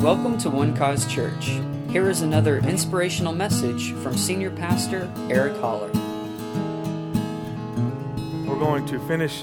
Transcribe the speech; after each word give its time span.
Welcome 0.00 0.36
to 0.38 0.50
One 0.50 0.76
Cause 0.76 1.10
Church. 1.10 1.58
Here 1.88 2.10
is 2.10 2.20
another 2.20 2.58
inspirational 2.58 3.32
message 3.32 3.92
from 3.94 4.16
Senior 4.16 4.50
Pastor 4.50 5.10
Eric 5.30 5.56
Holler. 5.56 5.88
We're 8.46 8.58
going 8.58 8.84
to 8.86 9.00
finish 9.08 9.42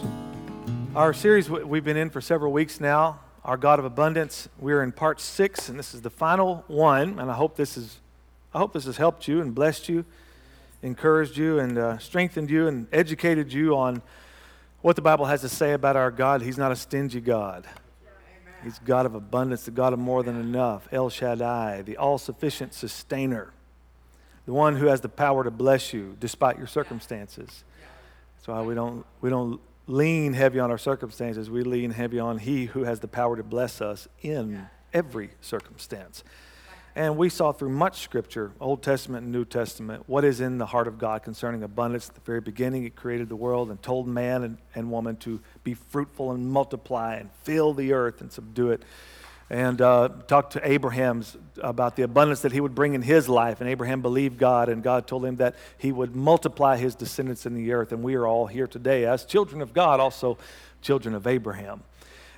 our 0.96 1.12
series 1.12 1.50
we've 1.50 1.84
been 1.84 1.97
in 1.97 2.12
for 2.12 2.21
several 2.21 2.54
weeks 2.54 2.79
now, 2.79 3.20
Our 3.44 3.58
God 3.58 3.79
of 3.79 3.86
Abundance. 3.86 4.47
We're 4.60 4.83
in 4.83 4.92
part 4.92 5.19
six, 5.19 5.69
and 5.69 5.78
this 5.78 5.96
is 5.96 6.01
the 6.01 6.12
final 6.12 6.63
one. 6.67 7.20
And 7.20 7.31
I 7.31 7.33
hope 7.33 7.58
this 7.58 7.76
is, 7.76 7.99
I 8.54 8.60
hope 8.60 8.74
this 8.74 8.85
has 8.85 8.97
helped 8.97 9.28
you 9.28 9.42
and 9.42 9.56
blessed 9.56 9.90
you, 9.90 10.06
encouraged 10.83 11.35
you, 11.35 11.58
and 11.58 11.78
uh, 11.79 11.97
strengthened 11.97 12.51
you, 12.51 12.67
and 12.67 12.88
educated 12.94 13.51
you 13.51 13.76
on 13.76 14.04
what 14.81 14.96
the 14.96 15.01
Bible 15.01 15.26
has 15.26 15.42
to 15.42 15.49
say 15.49 15.74
about 15.74 15.96
our 15.96 16.12
God. 16.12 16.44
He's 16.44 16.59
not 16.59 16.72
a 16.72 16.76
stingy 16.76 17.22
God. 17.22 17.67
He's 18.63 18.80
God 18.80 19.05
of 19.05 19.16
abundance, 19.16 19.66
the 19.66 19.71
God 19.71 19.93
of 19.93 19.99
more 19.99 20.23
than 20.23 20.39
enough, 20.39 20.88
El 20.91 21.09
Shaddai, 21.09 21.81
the 21.81 21.98
all 21.98 22.17
sufficient 22.17 22.73
sustainer, 22.73 23.52
the 24.45 24.54
one 24.54 24.77
who 24.77 24.88
has 24.88 25.02
the 25.02 25.09
power 25.09 25.44
to 25.44 25.52
bless 25.52 25.94
you 25.94 26.16
despite 26.20 26.58
your 26.58 26.68
circumstances. 26.68 27.63
That's 28.35 28.48
why 28.48 28.62
we 28.62 28.76
don't, 28.76 29.05
we 29.21 29.30
don't 29.30 29.59
lean 29.88 30.34
heavy 30.34 30.59
on 30.59 30.71
our 30.71 30.77
circumstances. 30.77 31.49
We 31.49 31.63
lean 31.63 31.91
heavy 31.91 32.20
on 32.20 32.38
He 32.38 32.66
who 32.66 32.84
has 32.84 32.99
the 32.99 33.07
power 33.07 33.35
to 33.35 33.44
bless 33.44 33.81
us 33.81 34.07
in 34.21 34.68
every 34.93 35.32
circumstance. 35.41 36.23
And 36.96 37.18
we 37.18 37.30
saw 37.30 37.52
through 37.52 37.70
much 37.70 38.02
scripture, 38.02 38.52
Old 38.60 38.84
Testament 38.84 39.24
and 39.24 39.32
New 39.32 39.46
Testament, 39.46 40.04
what 40.06 40.24
is 40.24 40.40
in 40.40 40.60
the 40.60 40.68
heart 40.68 40.88
of 40.88 41.00
God 41.00 41.24
concerning 41.24 41.64
abundance. 41.64 42.08
At 42.08 42.16
the 42.16 42.22
very 42.22 42.42
beginning, 42.42 42.84
He 42.84 42.92
created 42.92 43.30
the 43.30 43.36
world 43.36 43.72
and 43.72 43.82
told 43.82 44.08
man 44.08 44.44
and, 44.44 44.58
and 44.76 44.92
woman 44.92 45.16
to 45.18 45.42
be 45.64 45.74
fruitful 45.74 46.32
and 46.32 46.52
multiply 46.52 47.16
and 47.16 47.32
fill 47.44 47.74
the 47.74 47.94
earth 47.94 48.22
and 48.22 48.32
subdue 48.32 48.70
it. 48.70 48.84
And 49.50 49.82
uh, 49.82 50.10
talked 50.28 50.54
to 50.54 50.68
Abraham 50.68 51.24
about 51.58 51.96
the 51.96 52.04
abundance 52.04 52.42
that 52.42 52.52
he 52.52 52.62
would 52.62 52.76
bring 52.76 52.94
in 52.94 53.02
his 53.02 53.28
life. 53.28 53.60
And 53.60 53.70
Abraham 53.70 54.02
believed 54.02 54.38
God, 54.38 54.70
and 54.70 54.84
God 54.84 55.07
told 55.07 55.26
him 55.26 55.38
that 55.38 55.55
he 55.78 55.91
would 55.91 56.16
multiply 56.16 56.78
his 56.78 56.96
descendants 56.96 57.46
in 57.46 57.55
the 57.55 57.72
earth. 57.74 57.91
And 57.91 58.04
we 58.04 58.16
are 58.16 58.26
all 58.28 58.48
here 58.48 58.68
today 58.68 59.05
as 59.05 59.26
children 59.26 59.62
of 59.62 59.74
God, 59.74 60.00
also 60.00 60.38
children 60.82 61.16
of 61.16 61.26
Abraham. 61.28 61.84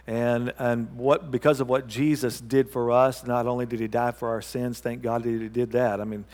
And, 0.07 0.53
and 0.59 0.95
what, 0.97 1.31
because 1.31 1.59
of 1.59 1.67
what 1.67 1.87
Jesus 1.87 2.39
did 2.39 2.69
for 2.69 2.91
us, 2.91 3.25
not 3.25 3.47
only 3.47 3.65
did 3.65 3.79
he 3.79 3.87
die 3.87 4.11
for 4.11 4.29
our 4.29 4.41
sins, 4.41 4.79
thank 4.79 5.01
God 5.01 5.23
that 5.23 5.29
he 5.29 5.49
did 5.49 5.71
that. 5.71 5.99
I 5.99 6.03
mean, 6.03 6.25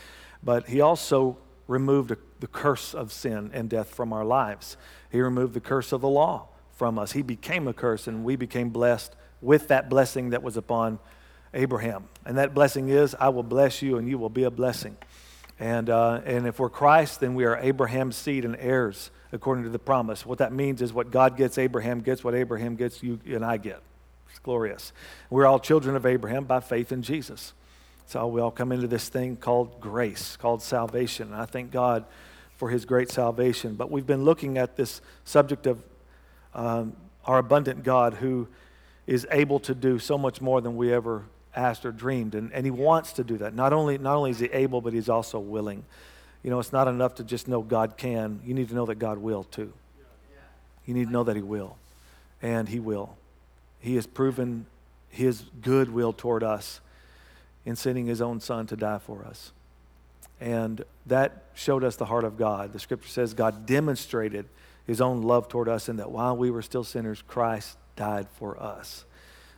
but 0.43 0.67
he 0.67 0.81
also 0.81 1.37
removed 1.67 2.13
the 2.39 2.47
curse 2.47 2.93
of 2.93 3.13
sin 3.13 3.49
and 3.53 3.69
death 3.69 3.93
from 3.93 4.11
our 4.11 4.25
lives. 4.25 4.75
He 5.09 5.21
removed 5.21 5.53
the 5.53 5.61
curse 5.61 5.93
of 5.93 6.01
the 6.01 6.09
law 6.09 6.49
from 6.73 6.99
us. 6.99 7.13
He 7.13 7.21
became 7.21 7.67
a 7.67 7.73
curse, 7.73 8.07
and 8.07 8.25
we 8.25 8.35
became 8.35 8.69
blessed 8.69 9.15
with 9.41 9.69
that 9.69 9.89
blessing 9.89 10.31
that 10.31 10.43
was 10.43 10.57
upon 10.57 10.99
Abraham. 11.53 12.09
And 12.25 12.37
that 12.37 12.53
blessing 12.53 12.89
is, 12.89 13.15
I 13.19 13.29
will 13.29 13.43
bless 13.43 13.81
you, 13.81 13.97
and 13.97 14.09
you 14.09 14.17
will 14.17 14.29
be 14.29 14.43
a 14.43 14.51
blessing. 14.51 14.97
And, 15.59 15.89
uh, 15.89 16.21
and 16.25 16.47
if 16.47 16.59
we're 16.59 16.69
Christ, 16.69 17.19
then 17.19 17.35
we 17.35 17.45
are 17.45 17.55
Abraham's 17.57 18.15
seed 18.15 18.43
and 18.43 18.57
heirs 18.57 19.11
according 19.31 19.63
to 19.63 19.69
the 19.69 19.79
promise. 19.79 20.25
What 20.25 20.39
that 20.39 20.51
means 20.51 20.81
is 20.81 20.91
what 20.91 21.11
God 21.11 21.37
gets, 21.37 21.57
Abraham 21.57 22.01
gets, 22.01 22.23
what 22.23 22.35
Abraham 22.35 22.75
gets, 22.75 23.01
you 23.01 23.19
and 23.25 23.45
I 23.45 23.57
get. 23.57 23.81
It's 24.29 24.39
glorious. 24.39 24.93
We're 25.29 25.45
all 25.45 25.59
children 25.59 25.95
of 25.95 26.05
Abraham 26.05 26.45
by 26.45 26.59
faith 26.59 26.91
in 26.91 27.01
Jesus. 27.01 27.53
So 28.07 28.27
we 28.27 28.41
all 28.41 28.51
come 28.51 28.71
into 28.71 28.87
this 28.87 29.09
thing 29.09 29.37
called 29.37 29.79
grace, 29.79 30.35
called 30.37 30.61
salvation. 30.61 31.31
And 31.31 31.41
I 31.41 31.45
thank 31.45 31.71
God 31.71 32.05
for 32.55 32.69
his 32.69 32.85
great 32.85 33.09
salvation. 33.09 33.75
But 33.75 33.89
we've 33.89 34.05
been 34.05 34.23
looking 34.25 34.57
at 34.57 34.75
this 34.75 35.01
subject 35.23 35.65
of 35.65 35.81
um, 36.53 36.95
our 37.25 37.37
abundant 37.37 37.83
God 37.83 38.15
who 38.15 38.47
is 39.07 39.25
able 39.31 39.59
to 39.61 39.73
do 39.73 39.99
so 39.99 40.17
much 40.17 40.41
more 40.41 40.61
than 40.61 40.75
we 40.75 40.93
ever 40.93 41.23
asked 41.55 41.85
or 41.85 41.91
dreamed. 41.91 42.35
And, 42.35 42.53
and 42.53 42.65
he 42.65 42.71
wants 42.71 43.13
to 43.13 43.23
do 43.23 43.37
that. 43.37 43.53
Not 43.53 43.73
only, 43.73 43.97
not 43.97 44.15
only 44.15 44.31
is 44.31 44.39
he 44.39 44.47
able, 44.47 44.81
but 44.81 44.93
he's 44.93 45.09
also 45.09 45.39
willing. 45.39 45.85
You 46.43 46.49
know, 46.49 46.59
it's 46.59 46.73
not 46.73 46.87
enough 46.87 47.15
to 47.15 47.23
just 47.23 47.47
know 47.47 47.61
God 47.61 47.97
can. 47.97 48.41
You 48.45 48.53
need 48.53 48.69
to 48.69 48.75
know 48.75 48.85
that 48.87 48.95
God 48.95 49.19
will 49.19 49.43
too. 49.43 49.73
You 50.85 50.93
need 50.93 51.05
to 51.05 51.11
know 51.11 51.23
that 51.23 51.35
He 51.35 51.41
will. 51.41 51.77
And 52.41 52.67
He 52.67 52.79
will. 52.79 53.15
He 53.79 53.95
has 53.95 54.07
proven 54.07 54.65
His 55.09 55.43
good 55.61 55.89
will 55.93 56.13
toward 56.13 56.43
us 56.43 56.79
in 57.65 57.75
sending 57.75 58.07
His 58.07 58.21
own 58.21 58.39
Son 58.39 58.65
to 58.67 58.75
die 58.75 58.99
for 58.99 59.23
us. 59.23 59.51
And 60.39 60.83
that 61.05 61.43
showed 61.53 61.83
us 61.83 61.95
the 61.95 62.05
heart 62.05 62.23
of 62.23 62.37
God. 62.37 62.73
The 62.73 62.79
scripture 62.79 63.09
says 63.09 63.35
God 63.35 63.67
demonstrated 63.67 64.47
His 64.87 64.99
own 64.99 65.21
love 65.21 65.47
toward 65.47 65.69
us 65.69 65.87
in 65.87 65.97
that 65.97 66.09
while 66.09 66.35
we 66.35 66.49
were 66.49 66.63
still 66.63 66.83
sinners, 66.83 67.23
Christ 67.27 67.77
died 67.95 68.27
for 68.39 68.61
us. 68.61 69.05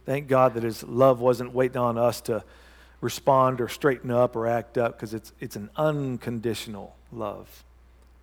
Thank 0.05 0.27
God 0.27 0.55
that 0.55 0.63
His 0.63 0.83
love 0.83 1.21
wasn't 1.21 1.53
waiting 1.53 1.77
on 1.77 1.97
us 1.97 2.19
to 2.21 2.43
respond 3.03 3.59
or 3.59 3.67
straighten 3.67 4.09
up 4.09 4.33
or 4.33 4.47
act 4.47 4.77
up 4.77 4.93
because 4.93 5.13
it's, 5.13 5.33
it's 5.41 5.57
an 5.57 5.69
unconditional 5.75 6.95
love. 7.11 7.65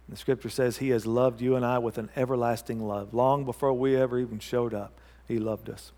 And 0.08 0.16
the 0.16 0.18
scripture 0.18 0.48
says 0.48 0.78
he 0.78 0.88
has 0.88 1.04
loved 1.04 1.42
you 1.42 1.54
and 1.54 1.66
I 1.66 1.78
with 1.78 1.98
an 1.98 2.08
everlasting 2.16 2.80
love. 2.80 3.12
Long 3.12 3.44
before 3.44 3.74
we 3.74 3.94
ever 3.94 4.18
even 4.18 4.38
showed 4.38 4.72
up, 4.72 4.98
he 5.28 5.38
loved 5.38 5.68
us. 5.68 5.92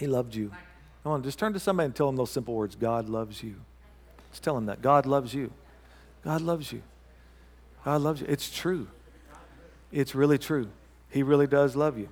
He 0.00 0.08
loved 0.08 0.34
you. 0.34 0.50
Come 1.04 1.12
on, 1.12 1.22
just 1.22 1.38
turn 1.38 1.52
to 1.52 1.60
somebody 1.60 1.86
and 1.86 1.94
tell 1.94 2.06
them 2.06 2.16
those 2.16 2.32
simple 2.32 2.54
words 2.54 2.74
God 2.74 3.08
loves 3.08 3.44
you. 3.44 3.54
Just 4.32 4.42
tell 4.42 4.56
them 4.56 4.66
that. 4.66 4.82
God 4.82 5.06
loves 5.06 5.32
you. 5.32 5.52
God 6.24 6.40
loves 6.40 6.72
you. 6.72 6.82
God 7.84 8.00
loves 8.00 8.20
you. 8.20 8.26
It's 8.28 8.50
true. 8.50 8.88
It's 9.92 10.16
really 10.16 10.38
true. 10.38 10.68
He 11.10 11.22
really 11.22 11.46
does 11.46 11.76
love 11.76 11.96
you. 11.96 12.08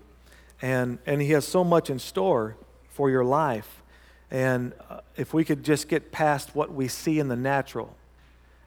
And, 0.60 1.00
and 1.06 1.20
He 1.20 1.30
has 1.30 1.44
so 1.44 1.64
much 1.64 1.90
in 1.90 1.98
store 1.98 2.56
for 2.88 3.10
your 3.10 3.24
life 3.24 3.81
and 4.32 4.72
uh, 4.88 5.00
if 5.14 5.34
we 5.34 5.44
could 5.44 5.62
just 5.62 5.88
get 5.88 6.10
past 6.10 6.56
what 6.56 6.72
we 6.72 6.88
see 6.88 7.18
in 7.18 7.28
the 7.28 7.36
natural 7.36 7.94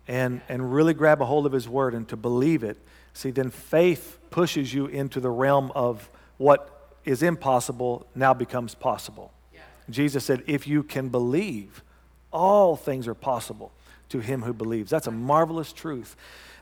and, 0.07 0.41
and 0.47 0.71
really 0.71 0.93
grab 0.93 1.23
a 1.23 1.25
hold 1.25 1.47
of 1.47 1.51
His 1.51 1.67
Word 1.67 1.95
and 1.95 2.07
to 2.09 2.15
believe 2.15 2.63
it, 2.63 2.77
see, 3.13 3.31
then 3.31 3.49
faith 3.49 4.19
pushes 4.29 4.71
you 4.75 4.85
into 4.85 5.19
the 5.19 5.31
realm 5.31 5.71
of 5.73 6.07
what 6.37 6.93
is 7.03 7.23
impossible 7.23 8.05
now 8.13 8.31
becomes 8.31 8.75
possible. 8.75 9.33
Yeah. 9.51 9.61
Jesus 9.89 10.23
said, 10.23 10.43
If 10.45 10.67
you 10.67 10.83
can 10.83 11.09
believe, 11.09 11.83
all 12.31 12.75
things 12.75 13.07
are 13.07 13.15
possible 13.15 13.71
to 14.09 14.19
him 14.19 14.43
who 14.43 14.53
believes. 14.53 14.91
That's 14.91 15.07
a 15.07 15.11
marvelous 15.11 15.73
truth 15.73 16.15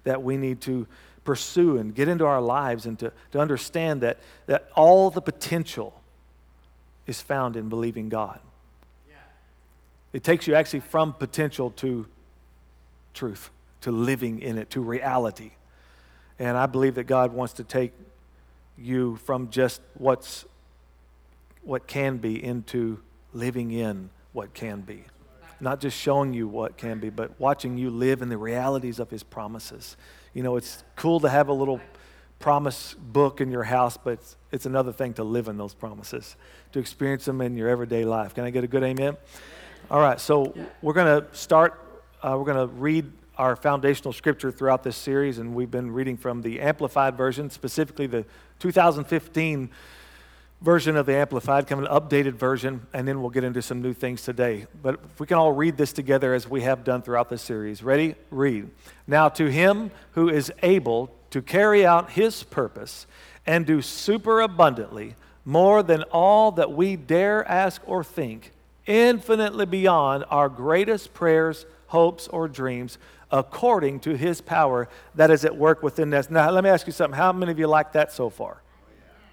that 0.05 0.23
we 0.23 0.37
need 0.37 0.61
to 0.61 0.87
pursue 1.25 1.77
and 1.77 1.93
get 1.93 2.07
into 2.07 2.25
our 2.25 2.41
lives 2.41 2.85
and 2.85 2.97
to, 2.99 3.11
to 3.31 3.39
understand 3.39 3.99
that, 3.99 4.19
that 4.45 4.69
all 4.75 5.09
the 5.09 5.21
potential 5.21 5.93
is 7.05 7.21
found 7.21 7.57
in 7.57 7.67
believing 7.67 8.07
God. 8.07 8.39
It 10.13 10.23
takes 10.23 10.47
you 10.47 10.55
actually 10.55 10.81
from 10.81 11.13
potential 11.13 11.71
to 11.71 12.05
truth, 13.13 13.49
to 13.81 13.91
living 13.91 14.39
in 14.39 14.57
it, 14.57 14.69
to 14.71 14.81
reality. 14.81 15.51
And 16.39 16.55
I 16.55 16.67
believe 16.67 16.95
that 16.95 17.05
God 17.05 17.33
wants 17.33 17.53
to 17.53 17.63
take 17.63 17.93
you 18.77 19.17
from 19.17 19.49
just 19.49 19.81
what's 19.95 20.45
what 21.63 21.87
can 21.87 22.17
be 22.17 22.43
into 22.43 22.99
living 23.33 23.71
in 23.71 24.09
what 24.33 24.53
can 24.53 24.81
be. 24.81 25.05
Not 25.59 25.79
just 25.79 25.97
showing 25.97 26.33
you 26.33 26.47
what 26.47 26.77
can 26.77 26.99
be, 26.99 27.09
but 27.09 27.39
watching 27.39 27.77
you 27.77 27.89
live 27.89 28.21
in 28.21 28.29
the 28.29 28.37
realities 28.37 28.99
of 28.99 29.09
his 29.09 29.23
promises. 29.23 29.95
You 30.33 30.43
know, 30.43 30.57
it's 30.57 30.83
cool 30.95 31.21
to 31.21 31.29
have 31.29 31.47
a 31.47 31.53
little 31.53 31.79
promise 32.39 32.95
book 32.95 33.39
in 33.39 33.49
your 33.49 33.63
house, 33.63 33.95
but 33.95 34.13
it's, 34.13 34.35
it's 34.51 34.65
another 34.65 34.91
thing 34.91 35.13
to 35.13 35.23
live 35.23 35.47
in 35.47 35.57
those 35.57 35.73
promises, 35.73 36.35
to 36.73 36.79
experience 36.79 37.23
them 37.23 37.39
in 37.39 37.55
your 37.55 37.69
everyday 37.69 38.03
life. 38.03 38.35
Can 38.35 38.43
I 38.43 38.49
get 38.49 38.65
a 38.65 38.67
good 38.67 38.83
amen? 38.83 39.15
All 39.91 39.99
right, 39.99 40.19
so 40.19 40.55
we're 40.81 40.93
going 40.93 41.21
to 41.21 41.35
start, 41.35 41.79
uh, 42.21 42.35
we're 42.37 42.45
going 42.45 42.69
to 42.69 42.73
read 42.73 43.11
our 43.37 43.57
foundational 43.57 44.13
scripture 44.13 44.49
throughout 44.49 44.81
this 44.81 44.95
series, 44.95 45.39
and 45.39 45.53
we've 45.53 45.69
been 45.69 45.91
reading 45.91 46.15
from 46.15 46.41
the 46.41 46.61
Amplified 46.61 47.17
Version, 47.17 47.49
specifically 47.49 48.07
the 48.07 48.25
2015 48.59 49.69
version 50.61 50.95
of 50.95 51.05
the 51.05 51.15
Amplified, 51.15 51.67
kind 51.67 51.85
of 51.85 51.91
an 51.91 52.01
updated 52.01 52.33
version, 52.33 52.87
and 52.93 53.05
then 53.05 53.19
we'll 53.19 53.29
get 53.29 53.43
into 53.43 53.61
some 53.61 53.81
new 53.81 53.93
things 53.93 54.23
today. 54.23 54.67
But 54.81 55.01
if 55.03 55.19
we 55.19 55.27
can 55.27 55.37
all 55.37 55.51
read 55.51 55.75
this 55.75 55.91
together 55.91 56.33
as 56.33 56.49
we 56.49 56.61
have 56.61 56.85
done 56.85 57.01
throughout 57.01 57.29
this 57.29 57.41
series. 57.41 57.83
Ready? 57.83 58.15
Read. 58.31 58.69
Now, 59.05 59.27
to 59.29 59.51
him 59.51 59.91
who 60.11 60.29
is 60.29 60.51
able 60.63 61.13
to 61.31 61.41
carry 61.41 61.85
out 61.85 62.11
his 62.11 62.43
purpose 62.43 63.05
and 63.45 63.65
do 63.65 63.81
superabundantly 63.81 65.15
more 65.43 65.83
than 65.83 66.03
all 66.03 66.53
that 66.53 66.71
we 66.71 66.95
dare 66.95 67.45
ask 67.49 67.81
or 67.85 68.01
think 68.01 68.53
infinitely 68.85 69.65
beyond 69.65 70.25
our 70.29 70.49
greatest 70.49 71.13
prayers, 71.13 71.65
hopes, 71.87 72.27
or 72.27 72.47
dreams, 72.47 72.97
according 73.31 73.99
to 74.01 74.15
his 74.15 74.41
power 74.41 74.87
that 75.15 75.31
is 75.31 75.45
at 75.45 75.55
work 75.55 75.81
within 75.81 76.13
us. 76.13 76.29
Now, 76.29 76.49
let 76.51 76.63
me 76.63 76.69
ask 76.69 76.85
you 76.85 76.93
something. 76.93 77.17
How 77.17 77.33
many 77.33 77.51
of 77.51 77.59
you 77.59 77.67
like 77.67 77.93
that 77.93 78.11
so 78.11 78.29
far? 78.29 78.61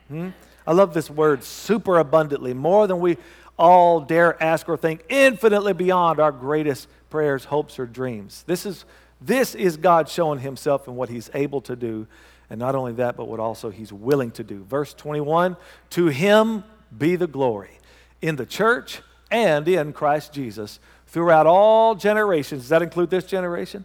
Hmm? 0.08 0.30
I 0.66 0.72
love 0.72 0.94
this 0.94 1.10
word, 1.10 1.42
super 1.44 1.98
abundantly, 1.98 2.54
more 2.54 2.86
than 2.86 3.00
we 3.00 3.18
all 3.58 4.00
dare 4.00 4.42
ask 4.42 4.68
or 4.68 4.76
think, 4.76 5.04
infinitely 5.08 5.74
beyond 5.74 6.18
our 6.18 6.32
greatest 6.32 6.88
prayers, 7.10 7.44
hopes, 7.44 7.78
or 7.78 7.86
dreams. 7.86 8.42
This 8.46 8.64
is, 8.64 8.84
this 9.20 9.54
is 9.54 9.76
God 9.76 10.08
showing 10.08 10.38
himself 10.38 10.88
and 10.88 10.96
what 10.96 11.10
he's 11.10 11.28
able 11.34 11.60
to 11.62 11.76
do. 11.76 12.06
And 12.48 12.58
not 12.58 12.74
only 12.74 12.92
that, 12.94 13.16
but 13.16 13.28
what 13.28 13.38
also 13.38 13.70
he's 13.70 13.92
willing 13.92 14.30
to 14.32 14.44
do. 14.44 14.64
Verse 14.64 14.94
21 14.94 15.56
To 15.90 16.06
him 16.06 16.64
be 16.96 17.16
the 17.16 17.26
glory 17.26 17.78
in 18.22 18.36
the 18.36 18.46
church 18.46 19.02
and 19.30 19.66
in 19.68 19.92
Christ 19.92 20.32
Jesus 20.32 20.80
throughout 21.06 21.46
all 21.46 21.94
generations. 21.94 22.62
Does 22.62 22.68
that 22.70 22.82
include 22.82 23.10
this 23.10 23.24
generation? 23.24 23.84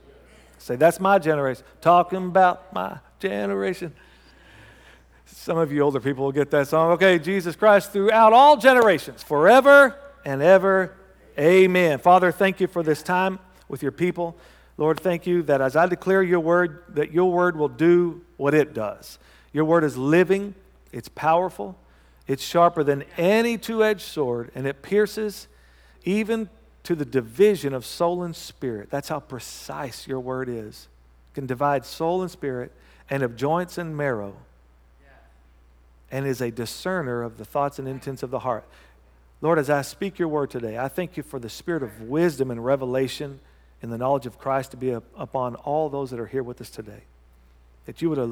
Say, 0.58 0.76
that's 0.76 1.00
my 1.00 1.20
generation. 1.20 1.64
Talking 1.82 2.26
about 2.26 2.74
my 2.74 3.00
generation. 3.20 3.94
Some 5.26 5.58
of 5.58 5.72
you 5.72 5.82
older 5.82 6.00
people 6.00 6.26
will 6.26 6.32
get 6.32 6.52
that 6.52 6.68
song. 6.68 6.92
Okay, 6.92 7.20
Jesus 7.20 7.56
Christ 7.56 7.92
throughout 7.92 8.34
all 8.34 8.58
generations, 8.58 9.22
forever 9.22 9.96
and 10.26 10.42
ever. 10.42 10.96
Amen. 11.38 12.00
Father, 12.00 12.32
thank 12.32 12.60
you 12.60 12.68
for 12.68 12.82
this 12.82 13.04
time 13.04 13.40
with 13.68 13.84
your 13.84 13.92
people. 13.92 14.38
Lord, 14.78 15.00
thank 15.00 15.26
you 15.26 15.44
that 15.44 15.62
as 15.62 15.76
I 15.76 15.86
declare 15.86 16.24
your 16.24 16.40
word, 16.40 16.84
that 16.90 17.12
your 17.12 17.32
word 17.32 17.58
will 17.58 17.70
do 17.70 18.22
what 18.38 18.54
it 18.54 18.74
does. 18.74 19.20
Your 19.54 19.66
word 19.66 19.84
is 19.84 19.98
living, 19.98 20.54
it's 20.92 21.10
powerful, 21.10 21.78
it's 22.28 22.44
sharper 22.44 22.84
than 22.84 23.04
any 23.18 23.58
two 23.58 23.84
edged 23.84 24.02
sword, 24.02 24.52
and 24.56 24.66
it 24.66 24.82
pierces 24.82 25.48
even 26.04 26.50
to 26.84 26.96
the 26.96 27.06
division 27.06 27.74
of 27.74 27.86
soul 27.86 28.24
and 28.24 28.36
spirit. 28.36 28.90
That's 28.90 29.10
how 29.10 29.20
precise 29.20 30.08
your 30.08 30.20
word 30.20 30.50
is. 30.50 30.88
It 31.32 31.36
can 31.36 31.46
divide 31.46 31.86
soul 31.86 32.22
and 32.22 32.32
spirit 32.32 32.72
and 33.10 33.22
of 33.22 33.36
joints 33.36 33.78
and 33.78 33.96
marrow, 33.96 34.36
and 36.12 36.26
is 36.26 36.42
a 36.42 36.52
discerner 36.52 37.22
of 37.22 37.38
the 37.38 37.46
thoughts 37.46 37.78
and 37.78 37.88
intents 37.88 38.24
of 38.24 38.32
the 38.32 38.40
heart. 38.40 38.66
Lord, 39.42 39.60
as 39.60 39.70
I 39.70 39.84
speak 39.84 40.18
your 40.18 40.28
word 40.28 40.50
today, 40.50 40.78
I 40.78 40.88
thank 40.88 41.18
you 41.18 41.24
for 41.24 41.40
the 41.40 41.50
spirit 41.50 41.84
of 41.84 42.02
wisdom 42.04 42.50
and 42.50 42.64
revelation 42.64 43.40
and 43.82 43.92
the 43.92 43.98
knowledge 43.98 44.26
of 44.26 44.40
Christ 44.40 44.72
to 44.72 44.78
be 44.78 44.92
upon 44.92 45.56
all 45.56 45.90
those 45.90 46.10
that 46.10 46.20
are 46.20 46.26
here 46.26 46.42
with 46.42 46.62
us 46.62 46.72
today. 46.72 47.04
That 47.86 48.02
you 48.02 48.10
would 48.10 48.18
uh, 48.18 48.30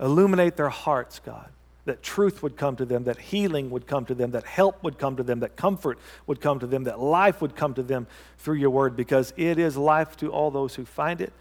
illuminate 0.00 0.56
their 0.56 0.70
hearts, 0.70 1.18
God 1.18 1.50
that 1.84 2.02
truth 2.02 2.42
would 2.42 2.56
come 2.56 2.76
to 2.76 2.84
them, 2.84 3.04
that 3.04 3.18
healing 3.18 3.70
would 3.70 3.86
come 3.86 4.06
to 4.06 4.14
them, 4.14 4.30
that 4.30 4.44
help 4.44 4.82
would 4.82 4.98
come 4.98 5.16
to 5.16 5.22
them, 5.22 5.40
that 5.40 5.56
comfort 5.56 5.98
would 6.26 6.40
come 6.40 6.58
to 6.58 6.66
them, 6.66 6.84
that 6.84 6.98
life 6.98 7.42
would 7.42 7.54
come 7.54 7.74
to 7.74 7.82
them 7.82 8.06
through 8.38 8.56
your 8.56 8.70
word, 8.70 8.96
because 8.96 9.34
it 9.36 9.58
is 9.58 9.76
life 9.76 10.16
to 10.16 10.30
all 10.30 10.50
those 10.50 10.74
who 10.76 10.84
find 10.84 11.20
it, 11.20 11.32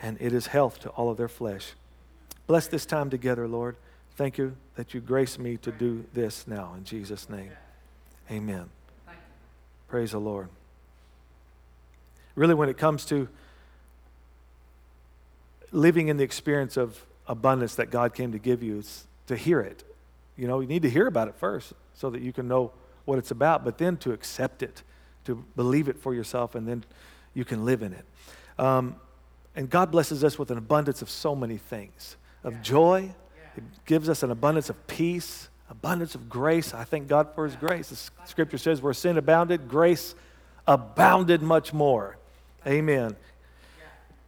and 0.00 0.16
it 0.20 0.32
is 0.32 0.46
health 0.46 0.80
to 0.80 0.88
all 0.90 1.10
of 1.10 1.16
their 1.16 1.28
flesh. 1.28 1.72
Bless 2.46 2.66
this 2.66 2.86
time 2.86 3.10
together, 3.10 3.46
Lord. 3.46 3.76
Thank 4.16 4.38
you 4.38 4.56
that 4.76 4.94
you 4.94 5.00
grace 5.00 5.38
me 5.38 5.56
to 5.58 5.70
do 5.72 6.04
this 6.12 6.46
now 6.46 6.74
in 6.76 6.84
Jesus' 6.84 7.28
name. 7.28 7.50
Amen. 8.30 8.70
Praise 9.88 10.12
the 10.12 10.18
Lord. 10.18 10.48
Really, 12.34 12.54
when 12.54 12.70
it 12.70 12.78
comes 12.78 13.04
to 13.06 13.28
living 15.70 16.08
in 16.08 16.16
the 16.16 16.24
experience 16.24 16.76
of 16.76 17.04
abundance 17.26 17.74
that 17.74 17.90
God 17.90 18.14
came 18.14 18.32
to 18.32 18.38
give 18.38 18.62
you, 18.62 18.78
it's 18.78 19.06
to 19.26 19.36
hear 19.36 19.60
it. 19.60 19.84
You 20.36 20.46
know, 20.48 20.60
you 20.60 20.66
need 20.66 20.82
to 20.82 20.90
hear 20.90 21.06
about 21.06 21.28
it 21.28 21.34
first 21.36 21.72
so 21.94 22.10
that 22.10 22.22
you 22.22 22.32
can 22.32 22.48
know 22.48 22.72
what 23.04 23.18
it's 23.18 23.30
about, 23.30 23.64
but 23.64 23.78
then 23.78 23.96
to 23.98 24.12
accept 24.12 24.62
it, 24.62 24.82
to 25.24 25.44
believe 25.56 25.88
it 25.88 25.98
for 25.98 26.14
yourself, 26.14 26.54
and 26.54 26.66
then 26.66 26.84
you 27.34 27.44
can 27.44 27.64
live 27.64 27.82
in 27.82 27.92
it. 27.92 28.04
Um, 28.58 28.96
and 29.54 29.68
God 29.68 29.90
blesses 29.90 30.24
us 30.24 30.38
with 30.38 30.50
an 30.50 30.58
abundance 30.58 31.02
of 31.02 31.10
so 31.10 31.34
many 31.34 31.58
things 31.58 32.16
of 32.44 32.62
joy, 32.62 33.12
it 33.56 33.64
gives 33.86 34.08
us 34.08 34.22
an 34.22 34.30
abundance 34.30 34.70
of 34.70 34.86
peace, 34.86 35.48
abundance 35.68 36.14
of 36.14 36.28
grace. 36.28 36.74
I 36.74 36.84
thank 36.84 37.08
God 37.08 37.34
for 37.34 37.44
His 37.44 37.56
grace. 37.56 37.88
The 37.88 38.26
scripture 38.26 38.58
says, 38.58 38.80
where 38.80 38.94
sin 38.94 39.18
abounded, 39.18 39.68
grace 39.68 40.14
abounded 40.66 41.42
much 41.42 41.72
more. 41.72 42.16
Amen. 42.66 43.16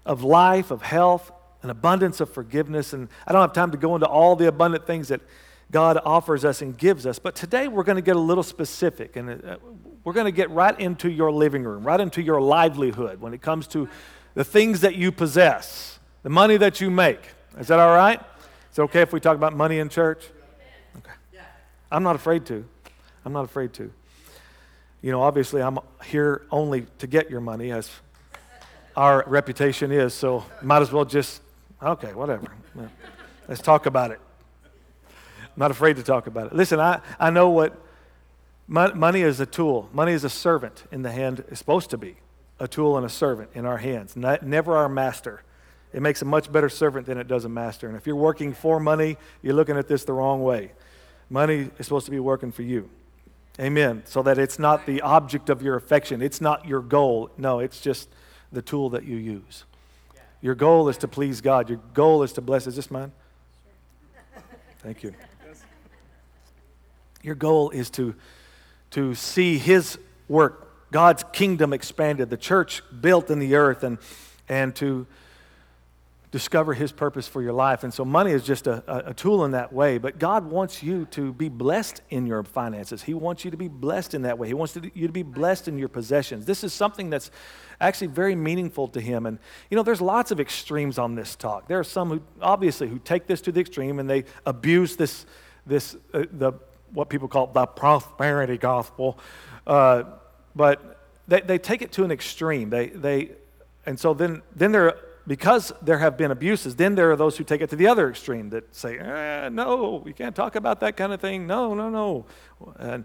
Of 0.04 0.22
life, 0.22 0.70
of 0.70 0.82
health, 0.82 1.32
an 1.64 1.70
abundance 1.70 2.20
of 2.20 2.30
forgiveness. 2.30 2.92
And 2.92 3.08
I 3.26 3.32
don't 3.32 3.40
have 3.40 3.52
time 3.52 3.72
to 3.72 3.76
go 3.76 3.94
into 3.96 4.06
all 4.06 4.36
the 4.36 4.46
abundant 4.46 4.86
things 4.86 5.08
that 5.08 5.20
God 5.70 5.98
offers 6.04 6.44
us 6.44 6.62
and 6.62 6.76
gives 6.76 7.06
us, 7.06 7.18
but 7.18 7.34
today 7.34 7.66
we're 7.66 7.82
going 7.82 7.96
to 7.96 8.02
get 8.02 8.14
a 8.14 8.20
little 8.20 8.44
specific 8.44 9.16
and 9.16 9.44
uh, 9.44 9.56
we're 10.04 10.12
going 10.12 10.26
to 10.26 10.30
get 10.30 10.50
right 10.50 10.78
into 10.78 11.10
your 11.10 11.32
living 11.32 11.64
room, 11.64 11.82
right 11.82 11.98
into 11.98 12.22
your 12.22 12.40
livelihood 12.40 13.20
when 13.20 13.34
it 13.34 13.42
comes 13.42 13.66
to 13.68 13.88
the 14.34 14.44
things 14.44 14.82
that 14.82 14.94
you 14.94 15.10
possess, 15.10 15.98
the 16.22 16.28
money 16.28 16.58
that 16.58 16.80
you 16.80 16.90
make. 16.90 17.18
Is 17.58 17.68
that 17.68 17.80
all 17.80 17.94
right? 17.94 18.20
Is 18.70 18.78
it 18.78 18.82
okay 18.82 19.00
if 19.00 19.12
we 19.12 19.20
talk 19.20 19.36
about 19.36 19.56
money 19.56 19.78
in 19.78 19.88
church? 19.88 20.24
Okay. 20.98 21.42
I'm 21.90 22.02
not 22.02 22.14
afraid 22.14 22.44
to. 22.46 22.64
I'm 23.24 23.32
not 23.32 23.44
afraid 23.44 23.72
to. 23.74 23.90
You 25.00 25.12
know, 25.12 25.22
obviously, 25.22 25.62
I'm 25.62 25.78
here 26.04 26.46
only 26.50 26.86
to 26.98 27.06
get 27.06 27.30
your 27.30 27.40
money, 27.40 27.72
as 27.72 27.90
our 28.96 29.24
reputation 29.26 29.90
is, 29.90 30.14
so 30.14 30.44
might 30.62 30.82
as 30.82 30.92
well 30.92 31.04
just 31.04 31.42
Okay, 31.84 32.14
whatever. 32.14 32.46
Let's 33.46 33.60
talk 33.60 33.84
about 33.84 34.10
it. 34.10 34.20
I'm 35.06 35.58
not 35.58 35.70
afraid 35.70 35.96
to 35.96 36.02
talk 36.02 36.26
about 36.26 36.46
it. 36.46 36.54
Listen, 36.54 36.80
I, 36.80 37.00
I 37.20 37.28
know 37.30 37.50
what 37.50 37.76
money 38.66 39.20
is 39.20 39.38
a 39.40 39.46
tool. 39.46 39.90
Money 39.92 40.12
is 40.12 40.24
a 40.24 40.30
servant 40.30 40.84
in 40.90 41.02
the 41.02 41.12
hand, 41.12 41.44
it's 41.48 41.58
supposed 41.58 41.90
to 41.90 41.98
be 41.98 42.16
a 42.58 42.66
tool 42.66 42.96
and 42.96 43.04
a 43.04 43.10
servant 43.10 43.50
in 43.54 43.66
our 43.66 43.78
hands, 43.78 44.16
not, 44.16 44.42
never 44.42 44.76
our 44.76 44.88
master. 44.88 45.42
It 45.92 46.02
makes 46.02 46.22
a 46.22 46.24
much 46.24 46.50
better 46.50 46.68
servant 46.68 47.06
than 47.06 47.18
it 47.18 47.28
does 47.28 47.44
a 47.44 47.48
master. 47.48 47.86
And 47.86 47.96
if 47.96 48.06
you're 48.06 48.16
working 48.16 48.52
for 48.52 48.80
money, 48.80 49.16
you're 49.42 49.54
looking 49.54 49.76
at 49.76 49.86
this 49.86 50.04
the 50.04 50.12
wrong 50.12 50.42
way. 50.42 50.72
Money 51.28 51.70
is 51.78 51.86
supposed 51.86 52.06
to 52.06 52.10
be 52.10 52.18
working 52.18 52.50
for 52.50 52.62
you. 52.62 52.88
Amen. 53.60 54.02
So 54.06 54.22
that 54.22 54.38
it's 54.38 54.58
not 54.58 54.86
the 54.86 55.02
object 55.02 55.50
of 55.50 55.62
your 55.62 55.76
affection, 55.76 56.22
it's 56.22 56.40
not 56.40 56.66
your 56.66 56.80
goal. 56.80 57.30
No, 57.36 57.60
it's 57.60 57.80
just 57.80 58.08
the 58.50 58.62
tool 58.62 58.90
that 58.90 59.04
you 59.04 59.16
use. 59.16 59.64
Your 60.44 60.54
goal 60.54 60.90
is 60.90 60.98
to 60.98 61.08
please 61.08 61.40
God. 61.40 61.70
Your 61.70 61.80
goal 61.94 62.22
is 62.22 62.34
to 62.34 62.42
bless. 62.42 62.66
Is 62.66 62.76
this 62.76 62.90
mine? 62.90 63.12
Thank 64.80 65.02
you. 65.02 65.14
Your 67.22 67.34
goal 67.34 67.70
is 67.70 67.88
to, 67.92 68.14
to 68.90 69.14
see 69.14 69.56
His 69.56 69.98
work, 70.28 70.90
God's 70.92 71.24
kingdom 71.32 71.72
expanded, 71.72 72.28
the 72.28 72.36
church 72.36 72.82
built 73.00 73.30
in 73.30 73.38
the 73.38 73.54
earth, 73.54 73.84
and, 73.84 73.96
and 74.46 74.76
to 74.76 75.06
discover 76.30 76.74
His 76.74 76.92
purpose 76.92 77.26
for 77.26 77.40
your 77.40 77.54
life. 77.54 77.82
And 77.82 77.94
so 77.94 78.04
money 78.04 78.32
is 78.32 78.44
just 78.44 78.66
a, 78.66 79.08
a, 79.08 79.14
tool 79.14 79.46
in 79.46 79.52
that 79.52 79.72
way. 79.72 79.96
But 79.96 80.18
God 80.18 80.44
wants 80.44 80.82
you 80.82 81.06
to 81.12 81.32
be 81.32 81.48
blessed 81.48 82.02
in 82.10 82.26
your 82.26 82.42
finances. 82.42 83.02
He 83.02 83.14
wants 83.14 83.46
you 83.46 83.50
to 83.50 83.56
be 83.56 83.68
blessed 83.68 84.12
in 84.12 84.20
that 84.22 84.38
way. 84.38 84.48
He 84.48 84.52
wants 84.52 84.76
you 84.76 85.06
to 85.06 85.12
be 85.12 85.22
blessed 85.22 85.68
in 85.68 85.78
your 85.78 85.88
possessions. 85.88 86.44
This 86.44 86.62
is 86.62 86.74
something 86.74 87.08
that's 87.08 87.30
actually 87.86 88.08
very 88.08 88.34
meaningful 88.34 88.88
to 88.88 89.00
Him. 89.00 89.26
And, 89.26 89.38
you 89.70 89.76
know, 89.76 89.82
there's 89.82 90.00
lots 90.00 90.30
of 90.30 90.40
extremes 90.40 90.98
on 90.98 91.14
this 91.14 91.36
talk. 91.36 91.68
There 91.68 91.78
are 91.78 91.84
some 91.84 92.10
who, 92.10 92.22
obviously, 92.40 92.88
who 92.88 92.98
take 92.98 93.26
this 93.26 93.40
to 93.42 93.52
the 93.52 93.60
extreme 93.60 93.98
and 93.98 94.08
they 94.08 94.24
abuse 94.46 94.96
this, 94.96 95.26
this 95.66 95.96
uh, 96.12 96.24
the, 96.32 96.52
what 96.92 97.08
people 97.08 97.28
call 97.28 97.46
the 97.48 97.66
prosperity 97.66 98.58
gospel. 98.58 99.18
Uh, 99.66 100.04
but 100.54 101.00
they, 101.28 101.40
they 101.40 101.58
take 101.58 101.82
it 101.82 101.92
to 101.92 102.04
an 102.04 102.10
extreme. 102.10 102.70
They, 102.70 102.88
they, 102.88 103.30
and 103.86 103.98
so 103.98 104.14
then, 104.14 104.42
then 104.54 104.72
they're 104.72 104.96
because 105.26 105.72
there 105.80 105.98
have 105.98 106.16
been 106.16 106.30
abuses, 106.30 106.76
then 106.76 106.94
there 106.94 107.10
are 107.10 107.16
those 107.16 107.36
who 107.36 107.44
take 107.44 107.60
it 107.62 107.70
to 107.70 107.76
the 107.76 107.86
other 107.86 108.10
extreme 108.10 108.50
that 108.50 108.74
say, 108.74 108.98
eh, 108.98 109.48
no, 109.50 110.02
we 110.04 110.12
can't 110.12 110.36
talk 110.36 110.54
about 110.54 110.80
that 110.80 110.96
kind 110.96 111.12
of 111.12 111.20
thing. 111.20 111.46
No, 111.46 111.74
no, 111.74 111.88
no. 111.88 112.26
And 112.78 113.04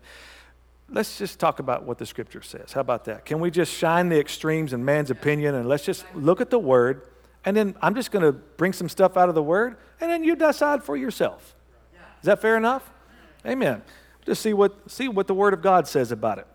let's 0.92 1.18
just 1.18 1.40
talk 1.40 1.60
about 1.60 1.84
what 1.84 1.98
the 1.98 2.06
scripture 2.06 2.42
says. 2.42 2.72
How 2.74 2.82
about 2.82 3.06
that? 3.06 3.26
Can 3.26 3.40
we 3.40 3.52
just 3.52 3.74
shine 3.74 4.10
the 4.10 4.20
extremes 4.20 4.74
in 4.74 4.84
man's 4.84 5.12
opinion 5.12 5.56
and 5.56 5.68
let's 5.68 5.86
just 5.86 6.06
look 6.16 6.42
at 6.42 6.50
the 6.50 6.60
word? 6.60 7.04
And 7.46 7.56
then 7.56 7.76
I'm 7.82 7.96
just 7.96 8.12
going 8.12 8.24
to 8.24 8.32
bring 8.32 8.74
some 8.74 8.90
stuff 8.90 9.16
out 9.16 9.30
of 9.30 9.36
the 9.36 9.44
word, 9.44 9.78
and 10.02 10.12
then 10.12 10.24
you 10.24 10.36
decide 10.36 10.84
for 10.84 10.98
yourself. 10.98 11.56
Is 12.20 12.26
that 12.26 12.42
fair 12.42 12.58
enough? 12.58 12.90
Amen. 13.46 13.82
Just 14.26 14.42
see 14.42 14.54
what, 14.54 14.92
see 14.92 15.08
what 15.08 15.28
the 15.28 15.34
word 15.34 15.54
of 15.54 15.62
God 15.62 15.88
says 15.88 16.12
about 16.12 16.38
it. 16.40 16.48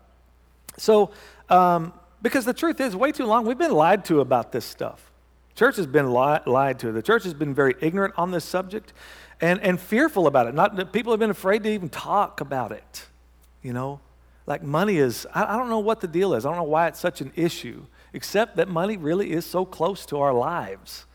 So, 0.77 1.11
um, 1.49 1.93
because 2.21 2.45
the 2.45 2.53
truth 2.53 2.79
is, 2.79 2.95
way 2.95 3.11
too 3.11 3.25
long, 3.25 3.45
we've 3.45 3.57
been 3.57 3.73
lied 3.73 4.05
to 4.05 4.19
about 4.19 4.51
this 4.51 4.65
stuff. 4.65 5.11
Church 5.55 5.77
has 5.77 5.87
been 5.87 6.13
li- 6.13 6.39
lied 6.45 6.79
to. 6.79 6.91
The 6.91 7.01
church 7.01 7.23
has 7.23 7.33
been 7.33 7.53
very 7.53 7.75
ignorant 7.81 8.13
on 8.17 8.31
this 8.31 8.45
subject 8.45 8.93
and, 9.41 9.59
and 9.61 9.79
fearful 9.79 10.27
about 10.27 10.47
it. 10.47 10.53
Not, 10.53 10.93
people 10.93 11.13
have 11.13 11.19
been 11.19 11.29
afraid 11.29 11.63
to 11.63 11.69
even 11.69 11.89
talk 11.89 12.41
about 12.41 12.71
it. 12.71 13.05
You 13.61 13.73
know, 13.73 14.01
like 14.47 14.61
money 14.61 14.97
is, 14.97 15.25
I, 15.33 15.55
I 15.55 15.57
don't 15.57 15.69
know 15.69 15.79
what 15.79 16.01
the 16.01 16.07
deal 16.07 16.33
is. 16.33 16.45
I 16.45 16.49
don't 16.49 16.57
know 16.57 16.63
why 16.63 16.87
it's 16.87 16.99
such 16.99 17.21
an 17.21 17.31
issue, 17.35 17.85
except 18.13 18.57
that 18.57 18.67
money 18.67 18.97
really 18.97 19.31
is 19.31 19.45
so 19.45 19.65
close 19.65 20.05
to 20.07 20.19
our 20.19 20.33
lives. 20.33 21.05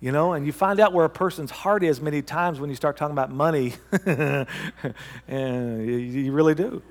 You 0.00 0.10
know, 0.10 0.32
and 0.32 0.44
you 0.44 0.52
find 0.52 0.80
out 0.80 0.92
where 0.92 1.04
a 1.04 1.10
person's 1.10 1.52
heart 1.52 1.84
is 1.84 2.00
many 2.00 2.22
times 2.22 2.58
when 2.58 2.68
you 2.68 2.76
start 2.76 2.96
talking 2.96 3.12
about 3.12 3.30
money, 3.30 3.74
and 4.06 5.86
you, 5.86 5.96
you 5.96 6.32
really 6.32 6.56
do. 6.56 6.82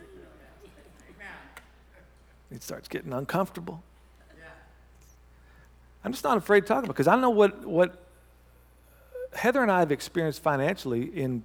It 2.49 2.63
starts 2.63 2.87
getting 2.87 3.13
uncomfortable. 3.13 3.83
I'm 6.03 6.11
just 6.11 6.23
not 6.23 6.37
afraid 6.37 6.61
to 6.61 6.67
talk 6.67 6.79
about 6.79 6.87
because 6.87 7.07
I 7.07 7.15
know 7.15 7.29
what, 7.29 7.65
what 7.65 8.07
Heather 9.33 9.61
and 9.61 9.71
I 9.71 9.79
have 9.79 9.91
experienced 9.91 10.41
financially 10.41 11.03
in 11.03 11.43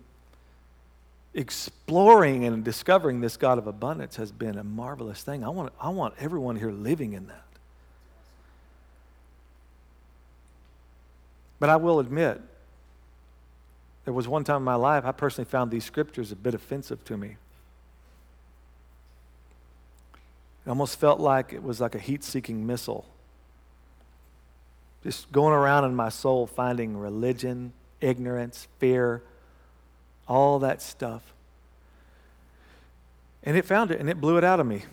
exploring 1.37 2.47
and 2.47 2.65
discovering 2.65 3.21
this 3.21 3.37
God 3.37 3.59
of 3.59 3.67
abundance 3.67 4.17
has 4.17 4.33
been 4.33 4.57
a 4.57 4.65
marvelous 4.65 5.23
thing. 5.23 5.45
I 5.45 5.51
want, 5.51 5.73
I 5.79 5.91
want 5.91 6.15
everyone 6.19 6.57
here 6.57 6.73
living 6.73 7.13
in 7.13 7.27
that. 7.29 7.45
But 11.61 11.69
I 11.69 11.77
will 11.77 12.01
admit, 12.01 12.41
there 14.05 14.15
was 14.15 14.27
one 14.27 14.45
time 14.45 14.59
in 14.59 14.63
my 14.63 14.75
life 14.77 15.05
I 15.05 15.13
personally 15.13 15.49
found 15.49 15.71
these 15.71 15.85
scriptures 15.85 16.33
a 16.33 16.37
bit 16.37 16.55
offensive 16.55 17.05
to 17.05 17.17
me. 17.19 17.37
It 20.65 20.71
almost 20.71 20.99
felt 20.99 21.21
like 21.21 21.53
it 21.53 21.63
was 21.63 21.81
like 21.81 21.95
a 21.95 21.99
heat 21.99 22.25
seeking 22.25 22.67
missile. 22.67 23.07
Just 25.05 25.31
going 25.31 25.53
around 25.53 25.85
in 25.85 25.95
my 25.95 26.09
soul 26.09 26.47
finding 26.47 26.97
religion, 26.97 27.73
ignorance, 28.01 28.69
fear, 28.79 29.23
all 30.29 30.59
that 30.61 30.83
stuff. 30.83 31.23
And 33.43 33.57
it 33.57 33.65
found 33.65 33.91
it 33.91 34.01
and 34.01 34.11
it 34.11 34.21
blew 34.21 34.39
it 34.39 34.45
out 34.45 34.61
of 34.61 34.67
me. 34.67 34.85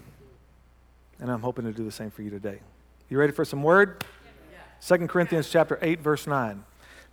And 1.19 1.31
I'm 1.31 1.41
hoping 1.41 1.65
to 1.65 1.71
do 1.71 1.83
the 1.83 1.91
same 1.91 2.11
for 2.11 2.21
you 2.21 2.29
today. 2.29 2.59
You 3.09 3.17
ready 3.17 3.33
for 3.33 3.45
some 3.45 3.63
word? 3.63 4.03
Second 4.79 5.07
Corinthians 5.07 5.49
chapter 5.49 5.79
8 5.81 6.01
verse 6.01 6.27
9. 6.27 6.63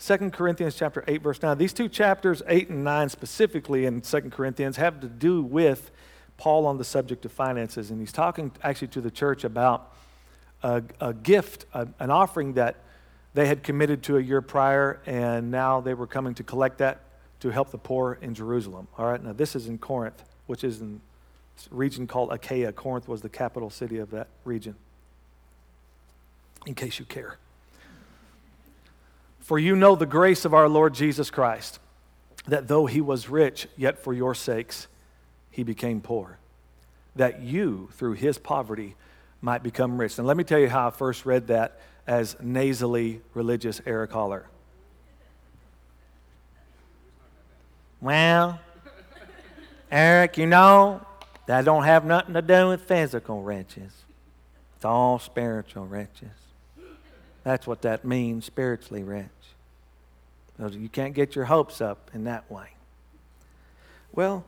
2 0.00 0.30
Corinthians 0.30 0.74
chapter 0.74 1.04
8 1.06 1.22
verse 1.22 1.42
9. 1.42 1.56
These 1.56 1.72
two 1.72 1.88
chapters 1.88 2.42
8 2.48 2.70
and 2.70 2.84
9 2.84 3.08
specifically 3.08 3.86
in 3.86 4.00
2 4.00 4.20
Corinthians 4.30 4.76
have 4.76 5.00
to 5.00 5.08
do 5.08 5.42
with 5.42 5.90
Paul 6.36 6.66
on 6.66 6.78
the 6.78 6.84
subject 6.84 7.24
of 7.24 7.32
finances 7.32 7.90
and 7.90 8.00
he's 8.00 8.12
talking 8.12 8.50
actually 8.62 8.88
to 8.88 9.00
the 9.00 9.10
church 9.10 9.44
about 9.44 9.92
a, 10.62 10.82
a 11.00 11.12
gift, 11.14 11.66
a, 11.74 11.86
an 11.98 12.10
offering 12.10 12.54
that 12.54 12.76
they 13.34 13.46
had 13.46 13.62
committed 13.62 14.02
to 14.04 14.16
a 14.16 14.20
year 14.20 14.40
prior 14.40 15.00
and 15.06 15.50
now 15.50 15.80
they 15.80 15.94
were 15.94 16.06
coming 16.06 16.34
to 16.34 16.42
collect 16.42 16.78
that 16.78 17.00
to 17.40 17.50
help 17.50 17.70
the 17.70 17.78
poor 17.78 18.18
in 18.20 18.34
Jerusalem. 18.34 18.86
All 18.96 19.06
right? 19.06 19.22
Now 19.22 19.32
this 19.32 19.56
is 19.56 19.66
in 19.66 19.78
Corinth, 19.78 20.22
which 20.46 20.64
is 20.64 20.80
in 20.80 21.00
a 21.70 21.74
region 21.74 22.06
called 22.06 22.32
Achaia. 22.32 22.72
Corinth 22.72 23.08
was 23.08 23.22
the 23.22 23.28
capital 23.28 23.70
city 23.70 23.98
of 23.98 24.10
that 24.10 24.28
region. 24.44 24.76
In 26.66 26.74
case 26.74 26.98
you 26.98 27.04
care. 27.04 27.38
For 29.40 29.58
you 29.58 29.74
know 29.74 29.96
the 29.96 30.06
grace 30.06 30.44
of 30.44 30.54
our 30.54 30.68
Lord 30.68 30.94
Jesus 30.94 31.30
Christ, 31.30 31.80
that 32.46 32.68
though 32.68 32.86
he 32.86 33.00
was 33.00 33.28
rich, 33.28 33.66
yet 33.76 33.98
for 33.98 34.12
your 34.12 34.34
sakes 34.34 34.86
he 35.50 35.62
became 35.62 36.00
poor, 36.00 36.38
that 37.16 37.40
you, 37.40 37.88
through 37.94 38.12
his 38.12 38.38
poverty, 38.38 38.94
might 39.40 39.62
become 39.62 39.98
rich. 39.98 40.18
And 40.18 40.26
let 40.26 40.36
me 40.36 40.44
tell 40.44 40.58
you 40.58 40.68
how 40.68 40.88
I 40.88 40.90
first 40.90 41.24
read 41.26 41.48
that 41.48 41.80
as 42.06 42.36
nasally 42.40 43.22
religious 43.34 43.80
Eric 43.86 44.12
Holler. 44.12 44.46
Well, 48.00 48.58
Eric, 49.90 50.38
you 50.38 50.46
know, 50.46 51.04
that 51.46 51.64
don't 51.64 51.84
have 51.84 52.04
nothing 52.04 52.34
to 52.34 52.42
do 52.42 52.68
with 52.68 52.82
physical 52.82 53.42
riches. 53.42 53.92
It's 54.76 54.84
all 54.84 55.18
spiritual 55.18 55.84
riches. 55.86 56.30
That's 57.44 57.66
what 57.66 57.82
that 57.82 58.04
means, 58.04 58.44
spiritually 58.44 59.02
rich. 59.02 59.26
You 60.58 60.88
can't 60.88 61.14
get 61.14 61.34
your 61.34 61.46
hopes 61.46 61.80
up 61.80 62.10
in 62.14 62.24
that 62.24 62.50
way. 62.50 62.68
Well, 64.12 64.44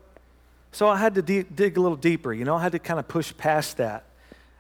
so 0.70 0.88
I 0.88 0.96
had 0.96 1.14
to 1.14 1.22
de- 1.22 1.42
dig 1.42 1.76
a 1.76 1.80
little 1.80 1.96
deeper. 1.96 2.32
You 2.32 2.44
know, 2.44 2.56
I 2.56 2.62
had 2.62 2.72
to 2.72 2.78
kind 2.78 2.98
of 2.98 3.08
push 3.08 3.34
past 3.36 3.78
that 3.78 4.04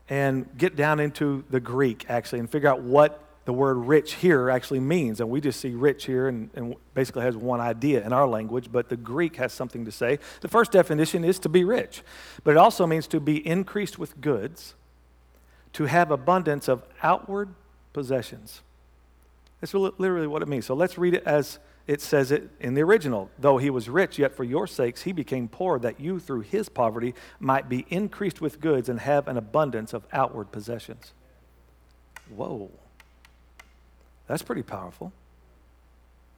and 0.08 0.46
get 0.56 0.76
down 0.76 1.00
into 1.00 1.44
the 1.50 1.60
Greek, 1.60 2.06
actually, 2.08 2.40
and 2.40 2.50
figure 2.50 2.68
out 2.68 2.82
what 2.82 3.22
the 3.44 3.52
word 3.52 3.74
rich 3.74 4.14
here 4.14 4.50
actually 4.50 4.80
means. 4.80 5.20
And 5.20 5.28
we 5.28 5.40
just 5.40 5.60
see 5.60 5.70
rich 5.70 6.04
here 6.04 6.28
and, 6.28 6.50
and, 6.54 6.76
basically 6.94 7.22
has 7.22 7.36
one 7.36 7.60
idea 7.60 8.04
in 8.04 8.12
our 8.12 8.28
language, 8.28 8.70
but 8.70 8.90
the 8.90 8.96
Greek 8.96 9.36
has 9.36 9.52
something 9.52 9.86
to 9.86 9.92
say. 9.92 10.18
The 10.42 10.48
first 10.48 10.72
definition 10.72 11.24
is 11.24 11.38
to 11.40 11.48
be 11.48 11.64
rich, 11.64 12.02
but 12.44 12.50
it 12.50 12.58
also 12.58 12.86
means 12.86 13.06
to 13.08 13.20
be 13.20 13.46
increased 13.46 13.98
with 13.98 14.20
goods, 14.20 14.74
to 15.72 15.86
have 15.86 16.10
abundance 16.10 16.68
of 16.68 16.82
outward 17.02 17.54
possessions. 17.94 18.60
That's 19.60 19.72
literally 19.72 20.26
what 20.26 20.42
it 20.42 20.48
means. 20.48 20.66
So 20.66 20.74
let's 20.74 20.98
read 20.98 21.14
it 21.14 21.22
as 21.24 21.58
it 21.86 22.00
says 22.00 22.30
it 22.30 22.50
in 22.60 22.74
the 22.74 22.82
original. 22.82 23.30
Though 23.38 23.58
he 23.58 23.70
was 23.70 23.88
rich, 23.88 24.18
yet 24.18 24.36
for 24.36 24.44
your 24.44 24.66
sakes 24.66 25.02
he 25.02 25.12
became 25.12 25.48
poor, 25.48 25.78
that 25.78 25.98
you 25.98 26.20
through 26.20 26.42
his 26.42 26.68
poverty 26.68 27.14
might 27.40 27.68
be 27.68 27.86
increased 27.88 28.40
with 28.40 28.60
goods 28.60 28.88
and 28.88 29.00
have 29.00 29.28
an 29.28 29.38
abundance 29.38 29.94
of 29.94 30.06
outward 30.12 30.52
possessions. 30.52 31.12
Whoa. 32.28 32.70
That's 34.26 34.42
pretty 34.42 34.62
powerful. 34.62 35.12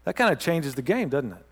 That 0.05 0.17
kind 0.17 0.33
of 0.33 0.39
changes 0.39 0.75
the 0.75 0.83
game, 0.83 1.09
doesn't 1.09 1.33
it? 1.33 1.47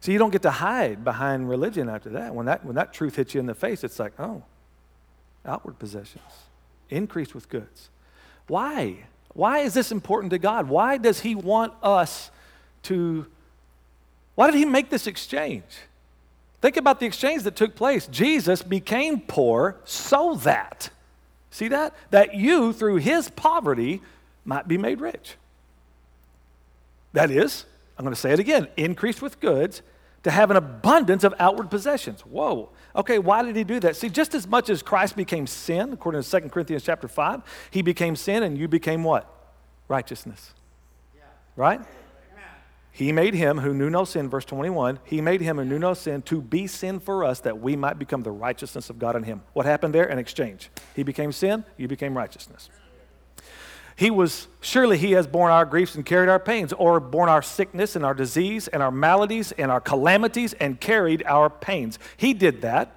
So 0.00 0.10
you 0.10 0.18
don't 0.18 0.30
get 0.30 0.42
to 0.42 0.50
hide 0.50 1.04
behind 1.04 1.48
religion 1.48 1.88
after 1.88 2.10
that. 2.10 2.34
When 2.34 2.46
that 2.46 2.64
when 2.64 2.74
that 2.74 2.92
truth 2.92 3.14
hits 3.14 3.34
you 3.34 3.40
in 3.40 3.46
the 3.46 3.54
face, 3.54 3.84
it's 3.84 4.00
like, 4.00 4.12
oh, 4.18 4.42
outward 5.46 5.78
possessions, 5.78 6.24
increased 6.90 7.36
with 7.36 7.48
goods. 7.48 7.88
Why? 8.48 9.04
Why 9.32 9.60
is 9.60 9.74
this 9.74 9.92
important 9.92 10.32
to 10.32 10.38
God? 10.38 10.68
Why 10.68 10.98
does 10.98 11.20
He 11.20 11.36
want 11.36 11.72
us 11.84 12.32
to? 12.84 13.26
Why 14.34 14.50
did 14.50 14.58
He 14.58 14.64
make 14.64 14.90
this 14.90 15.06
exchange? 15.06 15.64
Think 16.60 16.76
about 16.76 16.98
the 16.98 17.06
exchange 17.06 17.44
that 17.44 17.54
took 17.54 17.76
place. 17.76 18.08
Jesus 18.08 18.60
became 18.60 19.20
poor 19.20 19.76
so 19.84 20.34
that, 20.36 20.90
see 21.50 21.68
that? 21.68 21.94
That 22.10 22.34
you, 22.34 22.72
through 22.72 22.96
His 22.96 23.30
poverty, 23.30 24.02
might 24.44 24.68
be 24.68 24.78
made 24.78 25.00
rich. 25.00 25.36
That 27.12 27.30
is, 27.30 27.66
I'm 27.98 28.04
going 28.04 28.14
to 28.14 28.20
say 28.20 28.32
it 28.32 28.40
again 28.40 28.68
increased 28.76 29.22
with 29.22 29.40
goods 29.40 29.82
to 30.22 30.30
have 30.30 30.50
an 30.50 30.56
abundance 30.56 31.24
of 31.24 31.34
outward 31.38 31.70
possessions. 31.70 32.20
Whoa. 32.20 32.70
Okay, 32.94 33.18
why 33.18 33.42
did 33.42 33.56
he 33.56 33.64
do 33.64 33.80
that? 33.80 33.96
See, 33.96 34.08
just 34.08 34.34
as 34.34 34.46
much 34.46 34.70
as 34.70 34.82
Christ 34.82 35.16
became 35.16 35.46
sin, 35.46 35.92
according 35.92 36.22
to 36.22 36.40
2 36.40 36.48
Corinthians 36.48 36.84
chapter 36.84 37.08
5, 37.08 37.42
he 37.70 37.82
became 37.82 38.16
sin 38.16 38.42
and 38.42 38.56
you 38.56 38.68
became 38.68 39.02
what? 39.02 39.28
Righteousness. 39.88 40.54
Yeah. 41.14 41.22
Right? 41.56 41.80
He 42.94 43.10
made 43.10 43.32
him 43.32 43.58
who 43.58 43.72
knew 43.72 43.88
no 43.88 44.04
sin, 44.04 44.28
verse 44.28 44.44
21, 44.44 45.00
he 45.04 45.22
made 45.22 45.40
him 45.40 45.56
who 45.56 45.64
knew 45.64 45.78
no 45.78 45.94
sin 45.94 46.20
to 46.22 46.42
be 46.42 46.66
sin 46.66 47.00
for 47.00 47.24
us 47.24 47.40
that 47.40 47.58
we 47.58 47.74
might 47.74 47.98
become 47.98 48.22
the 48.22 48.30
righteousness 48.30 48.90
of 48.90 48.98
God 48.98 49.16
in 49.16 49.22
him. 49.22 49.42
What 49.54 49.64
happened 49.64 49.94
there? 49.94 50.04
An 50.04 50.18
exchange. 50.18 50.70
He 50.94 51.02
became 51.02 51.32
sin, 51.32 51.64
you 51.78 51.88
became 51.88 52.14
righteousness. 52.14 52.68
He 53.96 54.10
was, 54.10 54.48
surely 54.60 54.96
he 54.98 55.12
has 55.12 55.26
borne 55.26 55.52
our 55.52 55.64
griefs 55.64 55.94
and 55.94 56.04
carried 56.04 56.28
our 56.28 56.38
pains, 56.38 56.72
or 56.72 57.00
borne 57.00 57.28
our 57.28 57.42
sickness 57.42 57.94
and 57.96 58.04
our 58.04 58.14
disease 58.14 58.68
and 58.68 58.82
our 58.82 58.90
maladies 58.90 59.52
and 59.52 59.70
our 59.70 59.80
calamities 59.80 60.54
and 60.54 60.80
carried 60.80 61.22
our 61.26 61.50
pains. 61.50 61.98
He 62.16 62.34
did 62.34 62.62
that. 62.62 62.96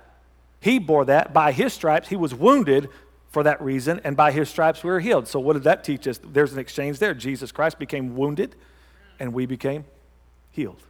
He 0.59 0.79
bore 0.79 1.05
that. 1.05 1.33
By 1.33 1.51
his 1.51 1.73
stripes, 1.73 2.07
he 2.09 2.15
was 2.15 2.33
wounded 2.33 2.89
for 3.29 3.43
that 3.43 3.61
reason, 3.61 3.99
and 4.03 4.15
by 4.15 4.31
his 4.31 4.49
stripes 4.49 4.83
we 4.83 4.89
were 4.89 5.01
healed. 5.01 5.27
So, 5.27 5.39
what 5.39 5.53
did 5.53 5.63
that 5.63 5.83
teach 5.83 6.07
us? 6.07 6.19
There's 6.23 6.53
an 6.53 6.59
exchange 6.59 6.99
there. 6.99 7.13
Jesus 7.13 7.51
Christ 7.51 7.77
became 7.77 8.15
wounded, 8.15 8.55
and 9.19 9.33
we 9.33 9.45
became 9.45 9.83
healed. 10.51 10.81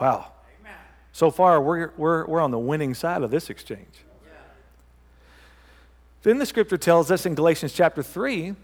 Wow. 0.00 0.32
So 1.12 1.32
far, 1.32 1.60
we're, 1.60 1.90
we're, 1.96 2.24
we're 2.26 2.40
on 2.40 2.52
the 2.52 2.58
winning 2.60 2.94
side 2.94 3.22
of 3.22 3.32
this 3.32 3.50
exchange. 3.50 4.04
Then 6.22 6.38
the 6.38 6.46
scripture 6.46 6.76
tells 6.76 7.10
us 7.10 7.26
in 7.26 7.34
Galatians 7.34 7.72
chapter 7.72 8.04
3 8.04 8.54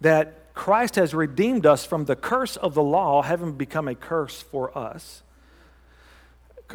that 0.00 0.54
Christ 0.54 0.96
has 0.96 1.14
redeemed 1.14 1.66
us 1.66 1.84
from 1.84 2.06
the 2.06 2.16
curse 2.16 2.56
of 2.56 2.74
the 2.74 2.82
law, 2.82 3.22
having 3.22 3.52
become 3.52 3.86
a 3.88 3.94
curse 3.94 4.42
for 4.42 4.76
us. 4.76 5.22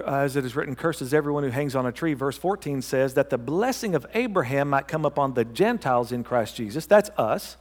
As 0.08 0.36
it 0.36 0.46
is 0.46 0.56
written, 0.56 0.76
curses 0.76 1.14
everyone 1.14 1.44
who 1.44 1.50
hangs 1.50 1.76
on 1.76 1.86
a 1.86 1.92
tree. 1.92 2.14
Verse 2.14 2.38
14 2.38 2.82
says 2.82 3.14
that 3.14 3.30
the 3.30 3.38
blessing 3.38 3.94
of 3.94 4.06
Abraham 4.14 4.70
might 4.70 4.88
come 4.88 5.06
upon 5.06 5.34
the 5.34 5.46
Gentiles 5.46 6.12
in 6.12 6.24
Christ 6.24 6.56
Jesus. 6.56 6.86
That's 6.86 7.10
us. 7.12 7.58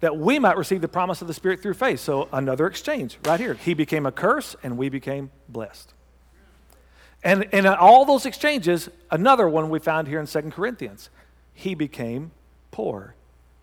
That 0.00 0.16
we 0.16 0.38
might 0.38 0.56
receive 0.56 0.80
the 0.80 0.88
promise 0.88 1.20
of 1.20 1.28
the 1.28 1.34
Spirit 1.34 1.60
through 1.60 1.74
faith. 1.74 2.00
So, 2.00 2.28
another 2.32 2.66
exchange 2.66 3.18
right 3.26 3.38
here. 3.38 3.54
He 3.54 3.74
became 3.74 4.06
a 4.06 4.12
curse 4.12 4.56
and 4.62 4.78
we 4.78 4.88
became 4.88 5.30
blessed. 5.48 5.92
And, 7.22 7.44
in 7.52 7.66
all 7.66 8.06
those 8.06 8.24
exchanges, 8.24 8.88
another 9.10 9.46
one 9.46 9.68
we 9.68 9.78
found 9.78 10.08
here 10.08 10.18
in 10.18 10.26
2 10.26 10.40
Corinthians. 10.50 11.10
He 11.52 11.74
became 11.74 12.30
poor 12.70 13.14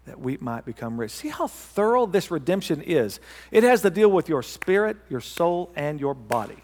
that 0.07 0.19
we 0.19 0.37
might 0.37 0.65
become 0.65 0.99
rich. 0.99 1.11
See 1.11 1.27
how 1.27 1.47
thorough 1.47 2.05
this 2.05 2.31
redemption 2.31 2.81
is. 2.81 3.19
It 3.51 3.63
has 3.63 3.81
to 3.81 3.89
deal 3.89 4.09
with 4.09 4.29
your 4.29 4.41
spirit, 4.41 4.97
your 5.09 5.21
soul, 5.21 5.71
and 5.75 5.99
your 5.99 6.13
body. 6.13 6.57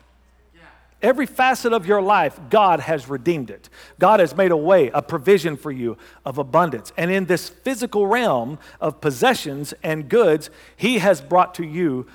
Every 1.02 1.26
facet 1.26 1.74
of 1.74 1.86
your 1.86 2.02
life, 2.02 2.40
God 2.50 2.80
has 2.80 3.10
redeemed 3.10 3.50
it. 3.50 3.68
God 4.00 4.22
has 4.22 4.34
made 4.34 4.52
a 4.52 4.58
way, 4.58 4.90
a 4.94 5.02
provision 5.02 5.58
for 5.58 5.70
you 5.70 5.98
of 6.26 6.38
abundance. 6.38 6.94
And 6.96 7.12
in 7.12 7.26
this 7.26 7.50
physical 7.50 8.08
realm 8.08 8.58
of 8.80 9.02
possessions 9.02 9.74
and 9.84 10.08
goods, 10.08 10.50
He 10.78 11.00
has 11.00 11.20
brought 11.20 11.56
to 11.56 11.66
you 11.66 12.08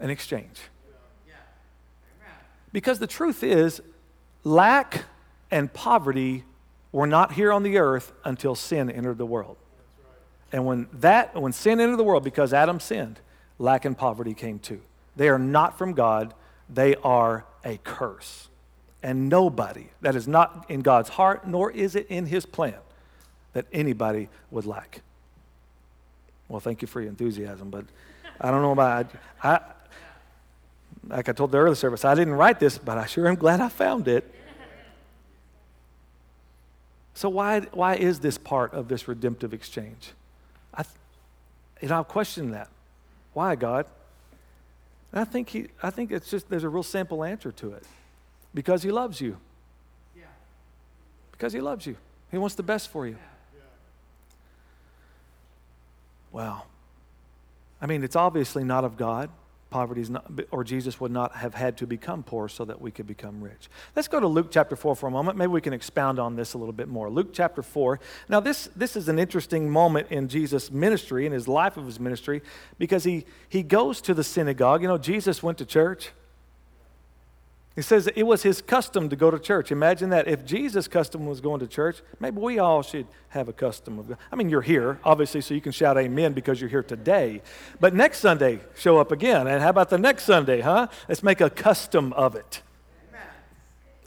an 0.00 0.10
exchange. 0.10 0.60
Because 2.72 2.98
the 2.98 3.06
truth 3.06 3.44
is, 3.44 3.80
lack 4.42 5.04
and 5.52 5.72
poverty 5.72 6.42
were 6.90 7.06
not 7.06 7.32
here 7.32 7.52
on 7.52 7.62
the 7.62 7.78
earth 7.78 8.12
until 8.24 8.56
sin 8.56 8.90
entered 8.90 9.18
the 9.18 9.26
world. 9.26 9.56
And 10.54 10.64
when 10.64 10.86
that 11.00 11.34
when 11.34 11.52
sin 11.52 11.80
entered 11.80 11.96
the 11.96 12.04
world 12.04 12.22
because 12.22 12.52
Adam 12.52 12.78
sinned, 12.78 13.18
lack 13.58 13.84
and 13.84 13.98
poverty 13.98 14.34
came 14.34 14.60
too. 14.60 14.80
They 15.16 15.28
are 15.28 15.38
not 15.38 15.76
from 15.76 15.94
God, 15.94 16.32
they 16.72 16.94
are 16.94 17.44
a 17.64 17.78
curse. 17.78 18.48
And 19.02 19.28
nobody 19.28 19.88
that 20.00 20.14
is 20.14 20.28
not 20.28 20.66
in 20.68 20.82
God's 20.82 21.08
heart, 21.08 21.44
nor 21.44 21.72
is 21.72 21.96
it 21.96 22.06
in 22.06 22.26
his 22.26 22.46
plan, 22.46 22.76
that 23.52 23.66
anybody 23.72 24.28
would 24.52 24.64
lack. 24.64 25.02
Well, 26.46 26.60
thank 26.60 26.82
you 26.82 26.86
for 26.86 27.00
your 27.00 27.10
enthusiasm, 27.10 27.70
but 27.70 27.86
I 28.40 28.52
don't 28.52 28.62
know 28.62 28.70
about 28.70 29.10
I, 29.42 29.54
I 29.54 29.60
like 31.08 31.28
I 31.28 31.32
told 31.32 31.50
the 31.50 31.58
early 31.58 31.74
service, 31.74 32.04
I 32.04 32.14
didn't 32.14 32.34
write 32.34 32.60
this, 32.60 32.78
but 32.78 32.96
I 32.96 33.06
sure 33.06 33.26
am 33.26 33.34
glad 33.34 33.60
I 33.60 33.70
found 33.70 34.06
it. 34.06 34.32
So, 37.12 37.28
why, 37.28 37.60
why 37.72 37.96
is 37.96 38.20
this 38.20 38.38
part 38.38 38.72
of 38.72 38.86
this 38.86 39.08
redemptive 39.08 39.52
exchange? 39.52 40.12
Know, 41.88 41.98
I've 41.98 42.08
questioned 42.08 42.54
that. 42.54 42.68
Why, 43.32 43.54
God? 43.56 43.86
And 45.12 45.20
I 45.20 45.24
think, 45.24 45.50
he, 45.50 45.68
I 45.82 45.90
think 45.90 46.10
it's 46.10 46.30
just, 46.30 46.48
there's 46.48 46.64
a 46.64 46.68
real 46.68 46.82
simple 46.82 47.24
answer 47.24 47.52
to 47.52 47.72
it. 47.72 47.84
Because 48.54 48.82
He 48.82 48.90
loves 48.90 49.20
you. 49.20 49.36
Yeah. 50.16 50.24
Because 51.32 51.52
He 51.52 51.60
loves 51.60 51.86
you. 51.86 51.96
He 52.30 52.38
wants 52.38 52.54
the 52.54 52.62
best 52.62 52.90
for 52.90 53.06
you. 53.06 53.16
Yeah. 53.54 53.60
Wow. 56.32 56.62
I 57.80 57.86
mean, 57.86 58.02
it's 58.02 58.16
obviously 58.16 58.64
not 58.64 58.84
of 58.84 58.96
God 58.96 59.30
poverty 59.70 60.00
is 60.00 60.10
not, 60.10 60.30
or 60.50 60.64
Jesus 60.64 61.00
would 61.00 61.10
not 61.10 61.34
have 61.36 61.54
had 61.54 61.76
to 61.78 61.86
become 61.86 62.22
poor 62.22 62.48
so 62.48 62.64
that 62.64 62.80
we 62.80 62.90
could 62.90 63.06
become 63.06 63.42
rich. 63.42 63.68
Let's 63.96 64.08
go 64.08 64.20
to 64.20 64.26
Luke 64.26 64.48
chapter 64.50 64.76
4 64.76 64.94
for 64.94 65.06
a 65.06 65.10
moment. 65.10 65.36
Maybe 65.36 65.50
we 65.50 65.60
can 65.60 65.72
expound 65.72 66.18
on 66.18 66.36
this 66.36 66.54
a 66.54 66.58
little 66.58 66.72
bit 66.72 66.88
more. 66.88 67.10
Luke 67.10 67.30
chapter 67.32 67.62
4. 67.62 67.98
Now, 68.28 68.40
this, 68.40 68.68
this 68.76 68.96
is 68.96 69.08
an 69.08 69.18
interesting 69.18 69.70
moment 69.70 70.08
in 70.10 70.28
Jesus' 70.28 70.70
ministry, 70.70 71.26
in 71.26 71.32
his 71.32 71.48
life 71.48 71.76
of 71.76 71.86
his 71.86 71.98
ministry, 71.98 72.42
because 72.78 73.04
he, 73.04 73.26
he 73.48 73.62
goes 73.62 74.00
to 74.02 74.14
the 74.14 74.24
synagogue. 74.24 74.82
You 74.82 74.88
know, 74.88 74.98
Jesus 74.98 75.42
went 75.42 75.58
to 75.58 75.64
church. 75.64 76.12
He 77.76 77.82
says 77.82 78.08
it 78.14 78.22
was 78.22 78.44
his 78.44 78.62
custom 78.62 79.08
to 79.08 79.16
go 79.16 79.32
to 79.32 79.38
church. 79.38 79.72
Imagine 79.72 80.10
that. 80.10 80.28
If 80.28 80.44
Jesus' 80.44 80.86
custom 80.86 81.26
was 81.26 81.40
going 81.40 81.58
to 81.58 81.66
church, 81.66 82.02
maybe 82.20 82.40
we 82.40 82.60
all 82.60 82.82
should 82.82 83.06
have 83.30 83.48
a 83.48 83.52
custom 83.52 83.98
of. 83.98 84.16
I 84.30 84.36
mean, 84.36 84.48
you're 84.48 84.62
here, 84.62 85.00
obviously, 85.02 85.40
so 85.40 85.54
you 85.54 85.60
can 85.60 85.72
shout 85.72 85.98
amen 85.98 86.34
because 86.34 86.60
you're 86.60 86.70
here 86.70 86.84
today. 86.84 87.42
But 87.80 87.92
next 87.92 88.20
Sunday, 88.20 88.60
show 88.76 88.98
up 88.98 89.10
again. 89.10 89.48
And 89.48 89.60
how 89.60 89.70
about 89.70 89.90
the 89.90 89.98
next 89.98 90.22
Sunday, 90.22 90.60
huh? 90.60 90.86
Let's 91.08 91.24
make 91.24 91.40
a 91.40 91.50
custom 91.50 92.12
of 92.12 92.36
it. 92.36 92.62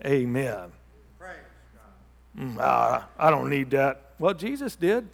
Amen. 0.05 0.31
amen. 0.39 0.71
Mm, 2.37 2.59
uh, 2.59 3.01
I 3.19 3.29
don't 3.29 3.49
need 3.49 3.71
that. 3.71 4.11
Well, 4.17 4.33
Jesus 4.33 4.75
did. 4.77 5.09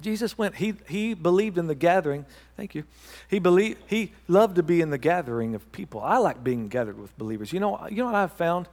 Jesus 0.00 0.36
went, 0.36 0.56
he, 0.56 0.74
he 0.88 1.14
believed 1.14 1.56
in 1.56 1.66
the 1.66 1.74
gathering. 1.74 2.26
Thank 2.56 2.74
you. 2.74 2.84
He 3.28 3.38
believed, 3.38 3.80
he 3.86 4.12
loved 4.28 4.56
to 4.56 4.62
be 4.62 4.80
in 4.80 4.90
the 4.90 4.98
gathering 4.98 5.54
of 5.54 5.70
people. 5.72 6.00
I 6.00 6.18
like 6.18 6.44
being 6.44 6.68
gathered 6.68 6.98
with 6.98 7.16
believers. 7.16 7.52
You 7.52 7.60
know, 7.60 7.86
you 7.88 7.98
know 7.98 8.06
what 8.06 8.14
I've 8.14 8.32
found? 8.32 8.68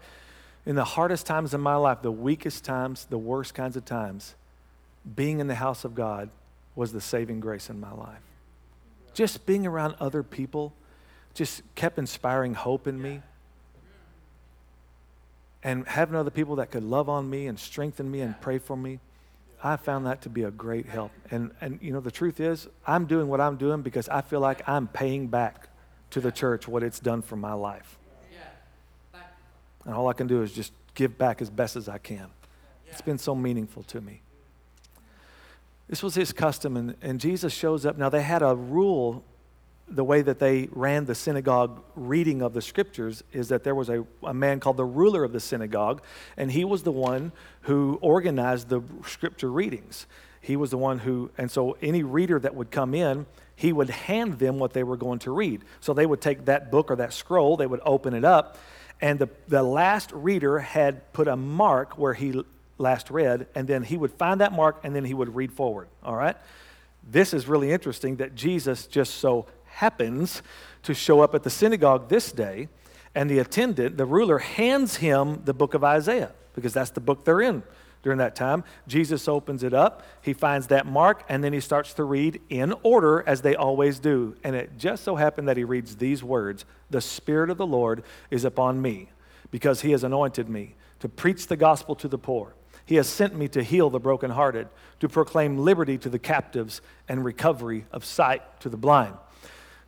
In 0.66 0.76
the 0.76 0.84
hardest 0.84 1.26
times 1.26 1.54
in 1.54 1.62
my 1.62 1.76
life, 1.76 2.02
the 2.02 2.12
weakest 2.12 2.64
times, 2.64 3.06
the 3.06 3.18
worst 3.18 3.54
kinds 3.54 3.78
of 3.78 3.86
times, 3.86 4.36
being 5.16 5.40
in 5.40 5.48
the 5.48 5.56
house 5.56 5.86
of 5.86 5.96
God 5.96 6.30
was 6.76 6.92
the 6.92 7.02
saving 7.02 7.40
grace 7.40 7.70
in 7.70 7.80
my 7.80 7.92
life. 7.92 8.22
Just 9.14 9.46
being 9.46 9.66
around 9.66 9.96
other 10.00 10.24
people 10.24 10.74
just 11.34 11.62
kept 11.76 11.98
inspiring 11.98 12.54
hope 12.54 12.88
in 12.88 13.02
me. 13.02 13.22
And 15.64 15.88
having 15.88 16.16
other 16.16 16.32
people 16.32 16.58
that 16.58 16.72
could 16.72 16.84
love 16.84 17.08
on 17.10 17.30
me 17.30 17.48
and 17.48 17.60
strengthen 17.60 18.10
me 18.10 18.22
and 18.22 18.40
pray 18.42 18.58
for 18.58 18.76
me 18.76 19.00
I 19.64 19.76
found 19.76 20.06
that 20.08 20.22
to 20.24 20.30
be 20.30 20.44
a 20.44 20.52
great 20.52 20.88
help. 20.88 21.12
And, 21.30 21.52
and 21.62 21.80
you 21.82 21.94
know, 21.94 22.00
the 22.00 22.12
truth 22.12 22.40
is, 22.40 22.68
I'm 22.86 23.06
doing 23.06 23.28
what 23.28 23.40
I'm 23.40 23.58
doing 23.58 23.82
because 23.82 24.10
I 24.10 24.22
feel 24.22 24.40
like 24.40 24.68
I'm 24.68 24.88
paying 24.88 25.28
back 25.28 25.70
to 26.12 26.20
the 26.20 26.32
church 26.32 26.68
what 26.68 26.84
it's 26.84 27.00
done 27.00 27.22
for 27.22 27.36
my 27.36 27.54
life. 27.54 27.98
And 29.86 29.94
all 29.96 30.08
I 30.08 30.14
can 30.14 30.28
do 30.28 30.44
is 30.44 30.52
just 30.52 30.74
give 30.94 31.18
back 31.18 31.42
as 31.42 31.50
best 31.50 31.76
as 31.76 31.90
I 31.90 31.98
can. 31.98 32.28
It's 32.88 33.02
been 33.02 33.18
so 33.18 33.34
meaningful 33.34 33.84
to 33.84 34.02
me. 34.02 34.22
This 35.88 36.04
was 36.04 36.16
his 36.16 36.32
custom, 36.32 36.78
and, 36.78 36.96
and 37.02 37.20
Jesus 37.20 37.54
shows 37.54 37.86
up. 37.86 37.98
Now, 37.98 38.10
they 38.10 38.22
had 38.22 38.42
a 38.42 38.56
rule 38.56 39.24
the 39.96 40.04
way 40.04 40.22
that 40.22 40.40
they 40.40 40.70
ran 40.72 41.06
the 41.06 41.16
synagogue 41.16 41.82
reading 41.96 42.42
of 42.42 42.54
the 42.54 42.62
scriptures 42.62 43.24
is 43.32 43.50
that 43.50 43.64
there 43.64 43.76
was 43.76 43.90
a, 43.90 44.06
a 44.24 44.34
man 44.34 44.60
called 44.60 44.78
the 44.78 44.86
ruler 44.86 45.24
of 45.24 45.34
the 45.34 45.40
synagogue, 45.40 46.02
and 46.38 46.52
he 46.52 46.66
was 46.66 46.84
the 46.84 46.92
one 46.92 47.32
who 47.62 48.00
organized 48.02 48.70
the 48.70 48.82
scripture 49.06 49.52
readings. 49.52 50.08
He 50.42 50.56
was 50.56 50.72
the 50.72 50.78
one 50.78 51.00
who, 51.00 51.30
and 51.38 51.52
so 51.52 51.78
any 51.82 52.04
reader 52.04 52.40
that 52.40 52.56
would 52.56 52.72
come 52.72 52.94
in, 52.94 53.26
he 53.56 53.72
would 53.72 53.90
hand 53.90 54.40
them 54.40 54.58
what 54.58 54.74
they 54.74 54.84
were 54.84 54.98
going 54.98 55.20
to 55.20 55.32
read. 55.32 55.62
So 55.82 55.94
they 55.94 56.06
would 56.06 56.22
take 56.22 56.46
that 56.46 56.72
book 56.72 56.90
or 56.90 56.96
that 56.96 57.14
scroll, 57.14 57.58
they 57.58 57.68
would 57.68 57.82
open 57.86 58.14
it 58.14 58.26
up, 58.26 58.58
and 59.02 59.20
the, 59.20 59.30
the 59.48 59.64
last 59.64 60.12
reader 60.12 60.60
had 60.60 61.12
put 61.14 61.28
a 61.28 61.36
mark 61.36 61.98
where 61.98 62.14
he 62.14 62.44
last 62.78 63.10
read, 63.10 63.48
and 63.56 63.68
then 63.68 63.84
he 63.84 63.98
would 63.98 64.12
find 64.12 64.42
that 64.42 64.52
mark 64.52 64.80
and 64.84 64.96
then 64.96 65.06
he 65.06 65.14
would 65.14 65.36
read 65.36 65.52
forward. 65.52 65.88
All 66.04 66.16
right? 66.16 66.36
This 67.10 67.34
is 67.34 67.48
really 67.48 67.72
interesting 67.72 68.18
that 68.18 68.36
Jesus 68.36 68.88
just 68.88 69.16
so 69.16 69.48
happens 69.74 70.42
to 70.84 70.94
show 70.94 71.22
up 71.22 71.36
at 71.36 71.44
the 71.44 71.50
synagogue 71.50 72.10
this 72.10 72.32
day, 72.32 72.70
and 73.14 73.30
the 73.30 73.40
attendant, 73.40 73.98
the 73.98 74.06
ruler, 74.06 74.40
hands 74.40 74.98
him 74.98 75.42
the 75.46 75.54
book 75.54 75.74
of 75.74 75.84
Isaiah 75.84 76.32
because 76.54 76.74
that's 76.74 76.92
the 76.92 77.02
book 77.02 77.26
they're 77.26 77.42
in 77.42 77.64
during 78.04 78.20
that 78.20 78.36
time. 78.36 78.64
Jesus 78.88 79.28
opens 79.28 79.64
it 79.64 79.74
up, 79.74 80.04
he 80.22 80.34
finds 80.34 80.68
that 80.68 80.86
mark, 80.86 81.24
and 81.30 81.44
then 81.44 81.54
he 81.54 81.60
starts 81.60 81.94
to 81.96 82.04
read 82.04 82.42
in 82.50 82.74
order 82.84 83.24
as 83.28 83.42
they 83.42 83.56
always 83.56 84.00
do. 84.00 84.36
And 84.44 84.56
it 84.56 84.78
just 84.78 85.04
so 85.04 85.16
happened 85.16 85.48
that 85.48 85.58
he 85.58 85.64
reads 85.64 85.98
these 85.98 86.24
words 86.24 86.66
The 86.90 87.02
Spirit 87.02 87.50
of 87.50 87.58
the 87.58 87.68
Lord 87.68 88.04
is 88.30 88.46
upon 88.46 88.82
me 88.82 89.10
because 89.52 89.82
he 89.82 89.92
has 89.92 90.04
anointed 90.04 90.50
me 90.50 90.76
to 91.00 91.10
preach 91.10 91.48
the 91.48 91.58
gospel 91.58 91.96
to 91.96 92.08
the 92.08 92.18
poor. 92.18 92.56
He 92.86 92.96
has 92.96 93.08
sent 93.08 93.36
me 93.36 93.48
to 93.50 93.64
heal 93.64 93.90
the 93.90 94.00
brokenhearted, 94.00 94.68
to 95.00 95.10
proclaim 95.10 95.58
liberty 95.58 95.98
to 96.00 96.10
the 96.10 96.20
captives 96.20 96.82
and 97.08 97.24
recovery 97.24 97.86
of 97.92 98.04
sight 98.04 98.42
to 98.62 98.70
the 98.70 98.78
blind 98.78 99.16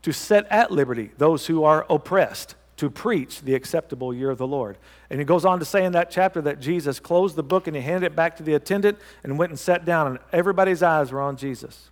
to 0.04 0.12
set 0.14 0.46
at 0.52 0.72
liberty 0.72 1.12
those 1.18 1.48
who 1.48 1.64
are 1.64 1.86
oppressed, 1.90 2.56
to 2.78 2.90
preach 2.90 3.42
the 3.42 3.56
acceptable 3.56 4.14
year 4.14 4.30
of 4.30 4.38
the 4.38 4.48
Lord. 4.48 4.78
And 5.10 5.20
he 5.20 5.26
goes 5.26 5.46
on 5.46 5.60
to 5.60 5.66
say 5.66 5.86
in 5.86 5.94
that 5.94 6.12
chapter 6.12 6.42
that 6.42 6.60
Jesus 6.60 7.00
closed 7.00 7.36
the 7.36 7.44
book 7.44 7.68
and 7.68 7.76
he 7.76 7.82
handed 7.82 8.08
it 8.08 8.16
back 8.16 8.38
to 8.38 8.44
the 8.44 8.54
attendant 8.54 9.00
and 9.24 9.38
went 9.38 9.52
and 9.52 9.60
sat 9.60 9.86
down, 9.86 10.08
and 10.08 10.20
everybody's 10.32 10.84
eyes 10.84 11.12
were 11.12 11.22
on 11.22 11.38
Jesus. 11.38 11.90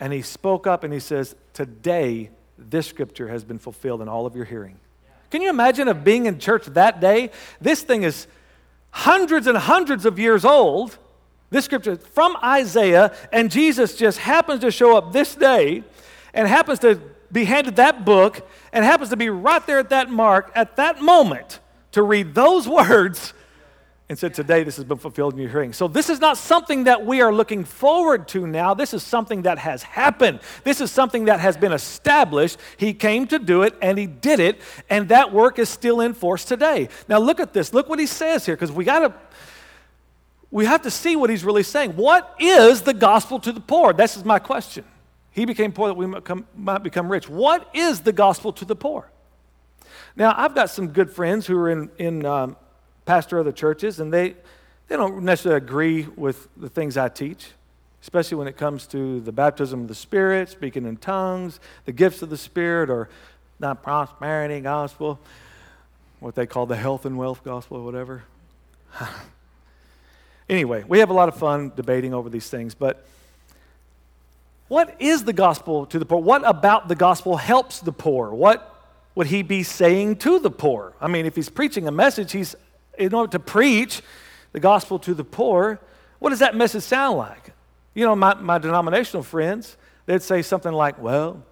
And 0.00 0.12
he 0.12 0.22
spoke 0.22 0.66
up 0.66 0.84
and 0.84 0.92
he 0.92 1.00
says, 1.00 1.36
Today, 1.52 2.30
this 2.58 2.86
scripture 2.86 3.28
has 3.28 3.44
been 3.44 3.58
fulfilled 3.58 4.02
in 4.02 4.08
all 4.08 4.26
of 4.26 4.34
your 4.34 4.44
hearing. 4.44 4.78
Can 5.30 5.42
you 5.42 5.50
imagine 5.50 5.88
of 5.88 6.04
being 6.04 6.26
in 6.26 6.38
church 6.38 6.66
that 6.66 7.00
day? 7.00 7.30
This 7.60 7.82
thing 7.82 8.02
is 8.02 8.26
hundreds 8.90 9.46
and 9.46 9.56
hundreds 9.56 10.04
of 10.06 10.18
years 10.18 10.44
old. 10.44 10.98
This 11.50 11.64
scripture 11.66 11.96
from 11.96 12.36
Isaiah, 12.42 13.14
and 13.32 13.50
Jesus 13.50 13.96
just 13.96 14.18
happens 14.18 14.60
to 14.60 14.70
show 14.70 14.96
up 14.96 15.12
this 15.12 15.34
day 15.34 15.84
and 16.34 16.48
happens 16.48 16.78
to 16.80 17.00
be 17.30 17.44
handed 17.44 17.76
that 17.76 18.04
book 18.04 18.46
and 18.72 18.84
happens 18.84 19.10
to 19.10 19.16
be 19.16 19.30
right 19.30 19.66
there 19.66 19.78
at 19.78 19.90
that 19.90 20.10
mark 20.10 20.52
at 20.54 20.76
that 20.76 21.00
moment 21.00 21.60
to 21.92 22.02
read 22.02 22.34
those 22.34 22.68
words 22.78 23.32
and 24.12 24.18
said, 24.18 24.34
Today 24.34 24.62
this 24.62 24.76
has 24.76 24.84
been 24.84 24.98
fulfilled 24.98 25.34
in 25.34 25.40
your 25.40 25.50
hearing. 25.50 25.72
So, 25.72 25.88
this 25.88 26.10
is 26.10 26.20
not 26.20 26.36
something 26.36 26.84
that 26.84 27.04
we 27.04 27.20
are 27.22 27.32
looking 27.32 27.64
forward 27.64 28.28
to 28.28 28.46
now. 28.46 28.74
This 28.74 28.92
is 28.94 29.02
something 29.02 29.42
that 29.42 29.58
has 29.58 29.82
happened. 29.82 30.40
This 30.64 30.80
is 30.80 30.90
something 30.90 31.24
that 31.24 31.40
has 31.40 31.56
been 31.56 31.72
established. 31.72 32.58
He 32.76 32.92
came 32.94 33.26
to 33.28 33.38
do 33.38 33.62
it 33.62 33.74
and 33.80 33.98
he 33.98 34.06
did 34.06 34.38
it, 34.38 34.60
and 34.90 35.08
that 35.08 35.32
work 35.32 35.58
is 35.58 35.68
still 35.68 36.00
in 36.00 36.14
force 36.14 36.44
today. 36.44 36.88
Now, 37.08 37.18
look 37.18 37.40
at 37.40 37.52
this. 37.52 37.72
Look 37.72 37.88
what 37.88 37.98
he 37.98 38.06
says 38.06 38.44
here, 38.44 38.54
because 38.54 38.70
we 38.70 38.84
got 38.84 39.00
to. 39.00 39.14
We 40.50 40.66
have 40.66 40.82
to 40.82 40.90
see 40.90 41.16
what 41.16 41.30
he's 41.30 41.44
really 41.44 41.62
saying. 41.62 41.92
What 41.92 42.36
is 42.38 42.82
the 42.82 42.92
gospel 42.92 43.38
to 43.40 43.52
the 43.52 43.60
poor? 43.60 43.94
This 43.94 44.18
is 44.18 44.24
my 44.26 44.38
question. 44.38 44.84
He 45.32 45.46
became 45.46 45.72
poor 45.72 45.88
that 45.88 45.94
we 45.94 46.06
might, 46.06 46.24
come, 46.24 46.46
might 46.56 46.82
become 46.82 47.10
rich. 47.10 47.28
What 47.28 47.68
is 47.74 48.02
the 48.02 48.12
gospel 48.12 48.52
to 48.52 48.64
the 48.64 48.76
poor? 48.76 49.10
Now, 50.14 50.34
I've 50.36 50.54
got 50.54 50.68
some 50.68 50.88
good 50.88 51.10
friends 51.10 51.46
who 51.46 51.56
are 51.56 51.70
in, 51.70 51.90
in 51.98 52.26
um, 52.26 52.56
pastor 53.06 53.38
of 53.38 53.46
other 53.46 53.52
churches, 53.52 53.98
and 53.98 54.12
they, 54.12 54.36
they 54.88 54.96
don't 54.96 55.22
necessarily 55.22 55.64
agree 55.64 56.06
with 56.16 56.48
the 56.56 56.68
things 56.68 56.98
I 56.98 57.08
teach, 57.08 57.48
especially 58.02 58.36
when 58.36 58.46
it 58.46 58.58
comes 58.58 58.86
to 58.88 59.20
the 59.20 59.32
baptism 59.32 59.82
of 59.82 59.88
the 59.88 59.94
Spirit, 59.94 60.50
speaking 60.50 60.84
in 60.84 60.98
tongues, 60.98 61.60
the 61.86 61.92
gifts 61.92 62.20
of 62.20 62.28
the 62.28 62.36
Spirit, 62.36 62.90
or 62.90 63.08
the 63.58 63.74
prosperity 63.74 64.60
gospel, 64.60 65.18
what 66.20 66.34
they 66.34 66.46
call 66.46 66.66
the 66.66 66.76
health 66.76 67.06
and 67.06 67.16
wealth 67.16 67.42
gospel, 67.42 67.78
or 67.78 67.84
whatever. 67.84 68.24
anyway, 70.48 70.84
we 70.86 70.98
have 70.98 71.08
a 71.08 71.14
lot 71.14 71.30
of 71.30 71.36
fun 71.36 71.72
debating 71.74 72.12
over 72.12 72.28
these 72.28 72.50
things, 72.50 72.74
but 72.74 73.06
what 74.72 74.96
is 74.98 75.24
the 75.24 75.34
gospel 75.34 75.84
to 75.84 75.98
the 75.98 76.06
poor? 76.06 76.22
What 76.22 76.48
about 76.48 76.88
the 76.88 76.94
gospel 76.94 77.36
helps 77.36 77.80
the 77.80 77.92
poor? 77.92 78.30
What 78.30 78.74
would 79.14 79.26
he 79.26 79.42
be 79.42 79.62
saying 79.64 80.16
to 80.20 80.38
the 80.38 80.50
poor? 80.50 80.94
I 80.98 81.08
mean, 81.08 81.26
if 81.26 81.36
he's 81.36 81.50
preaching 81.50 81.86
a 81.88 81.90
message, 81.90 82.32
he's 82.32 82.56
in 82.96 83.12
order 83.12 83.30
to 83.32 83.38
preach 83.38 84.00
the 84.52 84.60
gospel 84.60 84.98
to 85.00 85.12
the 85.12 85.24
poor, 85.24 85.78
what 86.20 86.30
does 86.30 86.38
that 86.38 86.56
message 86.56 86.84
sound 86.84 87.18
like? 87.18 87.52
You 87.92 88.06
know, 88.06 88.16
my, 88.16 88.32
my 88.32 88.56
denominational 88.56 89.22
friends, 89.22 89.76
they'd 90.06 90.22
say 90.22 90.40
something 90.40 90.72
like, 90.72 90.98
well, 90.98 91.44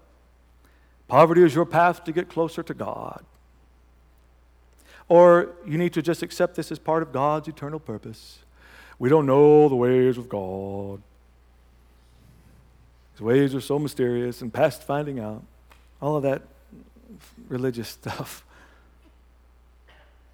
poverty 1.07 1.43
is 1.43 1.55
your 1.55 1.67
path 1.67 2.03
to 2.05 2.13
get 2.13 2.31
closer 2.31 2.63
to 2.63 2.73
God. 2.73 3.23
Or 5.11 5.51
you 5.67 5.77
need 5.77 5.93
to 5.93 6.01
just 6.01 6.23
accept 6.23 6.55
this 6.55 6.73
as 6.73 6.79
part 6.79 7.03
of 7.03 7.13
God's 7.13 7.49
eternal 7.49 7.81
purpose. 7.81 8.39
We 8.99 9.11
don't 9.11 9.27
know 9.27 9.69
the 9.69 9.77
ways 9.77 10.17
of 10.17 10.27
God. 10.27 11.03
His 13.21 13.25
ways 13.27 13.55
are 13.55 13.61
so 13.61 13.79
mysterious 13.79 14.41
and 14.41 14.51
past 14.51 14.83
finding 14.83 15.21
out. 15.21 15.45
All 16.01 16.17
of 16.17 16.23
that 16.23 16.41
religious 17.51 17.89
stuff. 18.01 18.43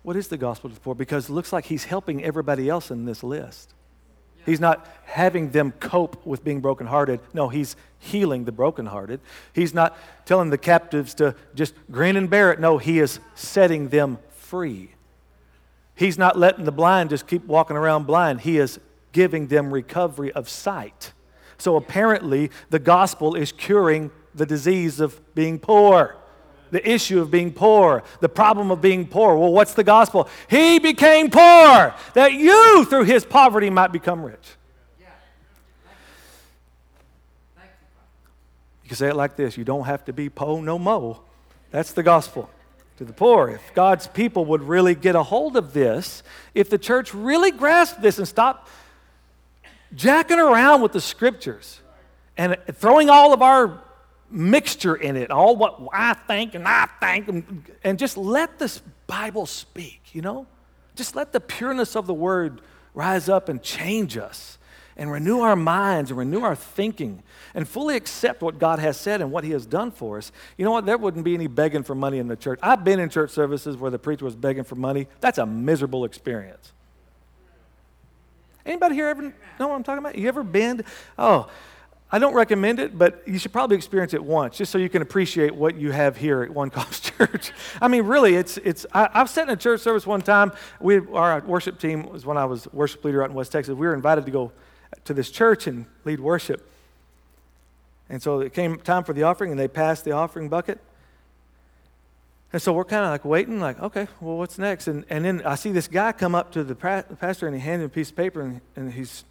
What 0.05 0.15
is 0.15 0.29
the 0.29 0.37
gospel 0.37 0.71
poor? 0.85 0.95
Because 0.95 1.29
it 1.29 1.33
looks 1.33 1.53
like 1.53 1.65
he's 1.65 1.83
helping 1.83 2.23
everybody 2.23 2.69
else 2.69 2.93
in 2.93 3.05
this 3.05 3.25
list. 3.25 3.75
He's 4.45 4.61
not 4.61 4.87
having 5.05 5.51
them 5.51 5.73
cope 5.73 6.25
with 6.25 6.45
being 6.45 6.61
brokenhearted. 6.61 7.19
No, 7.35 7.49
he's 7.49 7.75
healing 7.99 8.45
the 8.45 8.53
brokenhearted. 8.53 9.19
He's 9.53 9.75
not 9.75 9.99
telling 10.25 10.51
the 10.51 10.59
captives 10.59 11.13
to 11.15 11.35
just 11.57 11.75
grin 11.91 12.17
and 12.17 12.31
bear 12.31 12.53
it. 12.53 12.61
No, 12.61 12.79
he 12.79 13.01
is 13.01 13.19
setting 13.35 13.89
them 13.89 14.19
free. 14.31 14.93
He's 15.97 16.19
not 16.19 16.39
letting 16.39 16.65
the 16.65 16.71
blind 16.71 17.11
just 17.11 17.27
keep 17.27 17.47
walking 17.47 17.77
around 17.77 18.05
blind. 18.05 18.43
He 18.43 18.59
is 18.59 18.79
giving 19.11 19.49
them 19.49 19.73
recovery 19.73 20.31
of 20.31 20.49
sight. 20.49 21.13
So 21.59 21.77
apparently, 21.77 22.51
the 22.71 22.79
gospel 22.79 23.35
is 23.35 23.53
curing 23.53 24.11
the 24.35 24.47
disease 24.47 25.01
of 25.01 25.21
being 25.35 25.59
poor 25.59 26.17
the 26.71 26.91
issue 26.91 27.21
of 27.21 27.31
being 27.31 27.53
poor, 27.53 28.03
the 28.21 28.29
problem 28.29 28.71
of 28.71 28.81
being 28.81 29.07
poor. 29.07 29.37
Well, 29.37 29.53
what's 29.53 29.75
the 29.75 29.85
gospel? 29.85 30.29
He 30.49 30.79
became 30.79 31.31
poor 31.31 31.95
that 32.15 32.33
you, 32.33 32.85
through 32.87 33.05
his 33.05 33.25
poverty, 33.25 33.71
might 33.71 33.93
become 33.93 34.25
rich. 34.25 34.57
You 38.83 38.89
can 38.89 38.97
say 38.97 39.09
it 39.09 39.17
like 39.17 39.35
this 39.35 39.57
you 39.57 39.65
don't 39.65 39.87
have 39.87 40.05
to 40.05 40.13
be 40.13 40.29
po 40.29 40.61
no 40.61 40.79
mo. 40.79 41.23
That's 41.73 41.93
the 41.93 42.05
gospel 42.05 42.49
to 42.99 43.05
the 43.05 43.13
poor. 43.13 43.49
If 43.49 43.75
God's 43.75 44.07
people 44.07 44.45
would 44.45 44.63
really 44.63 44.95
get 44.95 45.17
a 45.17 45.25
hold 45.25 45.57
of 45.57 45.73
this, 45.73 46.23
if 46.55 46.71
the 46.71 46.79
church 46.79 47.13
really 47.13 47.51
grasped 47.51 48.01
this 48.01 48.19
and 48.19 48.29
stopped 48.29 48.69
jacking 49.95 50.39
around 50.39 50.83
with 50.83 50.93
the 50.93 51.01
scriptures 51.01 51.81
and 52.37 52.57
throwing 52.73 53.11
all 53.11 53.33
of 53.33 53.43
our 53.43 53.83
mixture 54.31 54.97
in 54.97 55.17
it, 55.17 55.31
all 55.31 55.57
what 55.57 55.79
I 55.93 56.15
think 56.15 56.55
and 56.55 56.67
I 56.67 56.89
think, 57.01 57.73
and, 57.85 57.99
just 57.99 58.17
let 58.17 58.59
this 58.59 58.83
Bible 59.07 59.47
speak, 59.47 60.03
you 60.13 60.23
know? 60.23 60.47
Just 60.95 61.15
let 61.15 61.33
the 61.33 61.41
pureness 61.41 61.95
of 61.95 62.07
the 62.07 62.15
word 62.15 62.61
rise 62.95 63.29
up 63.29 63.49
and 63.49 63.63
change 63.63 64.17
us 64.17 64.59
and 64.97 65.13
renew 65.13 65.41
our 65.41 65.57
minds 65.57 66.11
and 66.11 66.19
renew 66.19 66.41
our 66.41 66.57
thinking 66.57 67.23
and 67.55 67.69
fully 67.69 67.97
accept 67.97 68.43
what 68.43 68.59
God 68.59 68.79
has 68.79 68.99
said 68.99 69.21
and 69.21 69.31
what 69.31 69.45
He 69.45 69.51
has 69.51 69.67
done 69.67 69.91
for 69.91 70.17
us. 70.17 70.33
You 70.57 70.65
know 70.65 70.71
what? 70.71 70.87
There 70.87 70.97
wouldn't 70.97 71.25
be 71.25 71.35
any 71.35 71.47
begging 71.47 71.83
for 71.83 71.95
money 71.95 72.19
in 72.19 72.29
the 72.29 72.37
church. 72.37 72.59
I've 72.63 72.83
been 72.83 72.99
in 72.99 73.11
church 73.11 73.31
services 73.31 73.77
where 73.77 73.91
the 73.91 73.99
preacher 73.99 74.25
was 74.25 74.35
begging 74.35 74.65
for 74.65 74.75
money. 74.75 75.07
That's 75.21 75.39
a 75.39 75.47
miserable 75.47 76.05
experience. 76.05 76.73
Anybody 78.67 78.97
here 78.97 79.07
ever 79.07 79.23
know 79.23 79.69
what 79.69 79.77
I'm 79.77 79.85
talking 79.85 79.99
about? 79.99 80.17
You 80.17 80.29
ever 80.29 80.43
been? 80.43 80.85
Oh, 81.17 81.49
I 82.11 82.19
don't 82.19 82.35
recommend 82.35 82.79
it, 82.79 82.97
but 82.97 83.23
you 83.27 83.39
should 83.39 83.53
probably 83.53 83.77
experience 83.77 84.15
it 84.15 84.23
once 84.23 84.59
just 84.59 84.71
so 84.71 84.79
you 84.79 84.89
can 84.89 85.03
appreciate 85.03 85.55
what 85.55 85.77
you 85.77 85.91
have 85.91 86.17
here 86.17 86.43
at 86.43 86.51
One 86.51 86.71
Cause 86.71 87.01
Church. 87.19 87.53
I 87.81 87.89
mean, 87.89 88.05
really, 88.05 88.35
it's, 88.35 88.59
it's 88.59 88.87
I, 88.93 89.09
have 89.13 89.31
sat 89.31 89.49
in 89.49 89.55
a 89.55 89.57
church 89.57 89.81
service 89.81 90.07
one 90.07 90.23
time. 90.23 90.53
We, 90.81 90.99
our 90.99 91.41
worship 91.41 91.81
team 91.81 92.09
was 92.09 92.25
when 92.25 92.37
I 92.37 92.45
was 92.45 92.71
worship 92.73 93.05
leader 93.05 93.23
out 93.23 93.31
in 93.31 93.35
West 93.35 93.53
Texas. 93.53 93.75
We 93.75 93.87
were 93.87 93.95
invited 93.95 94.25
to 94.27 94.31
go 94.31 94.53
to 95.05 95.15
this 95.15 95.31
church 95.31 95.67
and 95.67 95.87
lead 96.05 96.21
worship. 96.21 96.71
And 98.09 98.23
so 98.23 98.41
it 98.41 98.53
came 98.53 98.79
time 98.79 99.03
for 99.03 99.13
the 99.13 99.25
offering, 99.25 99.51
and 99.51 99.59
they 99.59 99.69
passed 99.69 100.05
the 100.05 100.13
offering 100.13 100.49
bucket. 100.49 100.79
And 102.53 102.63
so 102.63 102.73
we're 102.73 102.85
kind 102.85 103.05
of 103.05 103.11
like 103.11 103.25
waiting, 103.25 103.61
like, 103.61 103.81
okay, 103.81 104.07
well, 104.21 104.39
what's 104.39 104.59
next? 104.59 104.87
And, 104.87 105.05
and 105.11 105.25
then 105.25 105.43
I 105.45 105.57
see 105.57 105.73
this 105.73 105.89
guy 105.89 106.13
come 106.13 106.35
up 106.35 106.53
to 106.53 106.65
the, 106.65 106.75
the 106.75 107.17
pastor, 107.17 107.47
and 107.47 107.57
he 107.57 107.61
handed 107.61 107.85
him 107.85 107.91
a 107.91 107.95
piece 107.95 108.11
of 108.11 108.17
paper, 108.17 108.41
and, 108.41 108.61
and 108.77 108.93
he's 108.93 109.25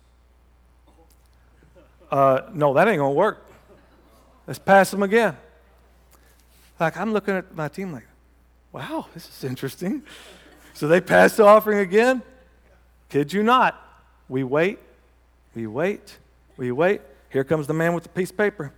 uh, 2.12 2.42
no, 2.54 2.74
that 2.74 2.88
ain't 2.88 2.98
going 2.98 3.12
to 3.12 3.18
work. 3.18 3.46
Let's 4.48 4.60
pass 4.60 4.92
them 4.92 5.04
again. 5.04 5.36
Like, 6.80 6.98
I'm 6.98 7.14
looking 7.14 7.36
at 7.36 7.56
my 7.56 7.68
team 7.68 7.92
like, 7.92 8.08
wow, 8.72 9.08
this 9.14 9.28
is 9.28 9.44
interesting. 9.44 10.04
So 10.74 10.88
they 10.88 11.02
pass 11.02 11.36
the 11.38 11.46
offering 11.46 11.80
again. 11.80 12.22
Kid 13.10 13.34
you 13.34 13.44
not. 13.44 13.82
We 14.28 14.44
wait, 14.44 14.80
we 15.56 15.68
wait, 15.68 16.18
we 16.58 16.72
wait. 16.72 17.02
Here 17.30 17.44
comes 17.44 17.68
the 17.68 17.74
man 17.74 17.94
with 17.94 18.04
the 18.04 18.10
piece 18.10 18.32
of 18.32 18.38
paper. 18.38 18.74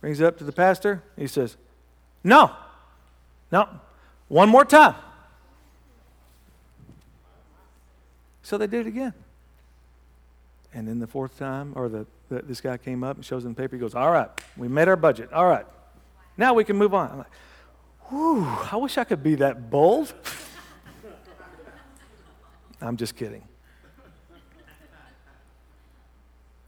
Brings 0.00 0.20
it 0.20 0.24
up 0.24 0.38
to 0.38 0.44
the 0.44 0.52
pastor. 0.52 1.02
He 1.16 1.26
says, 1.26 1.56
No, 2.24 2.52
no, 3.50 3.68
one 4.28 4.48
more 4.48 4.64
time. 4.64 4.94
So 8.42 8.58
they 8.58 8.66
did 8.66 8.86
it 8.86 8.88
again. 8.88 9.14
And 10.72 10.86
then 10.86 10.98
the 10.98 11.06
fourth 11.06 11.38
time, 11.38 11.72
or 11.74 11.88
the 11.88 12.06
this 12.28 12.60
guy 12.60 12.76
came 12.76 13.02
up 13.02 13.16
and 13.16 13.24
shows 13.24 13.44
him 13.44 13.54
the 13.54 13.62
paper. 13.62 13.76
He 13.76 13.80
goes, 13.80 13.94
All 13.94 14.10
right, 14.10 14.28
we 14.56 14.68
met 14.68 14.88
our 14.88 14.96
budget. 14.96 15.32
All 15.32 15.46
right, 15.46 15.66
now 16.36 16.54
we 16.54 16.64
can 16.64 16.76
move 16.76 16.94
on. 16.94 17.10
I'm 17.10 17.18
like, 17.18 17.26
Whew, 18.10 18.44
I 18.44 18.76
wish 18.76 18.98
I 18.98 19.04
could 19.04 19.22
be 19.22 19.36
that 19.36 19.70
bold. 19.70 20.12
I'm 22.80 22.96
just 22.96 23.16
kidding. 23.16 23.42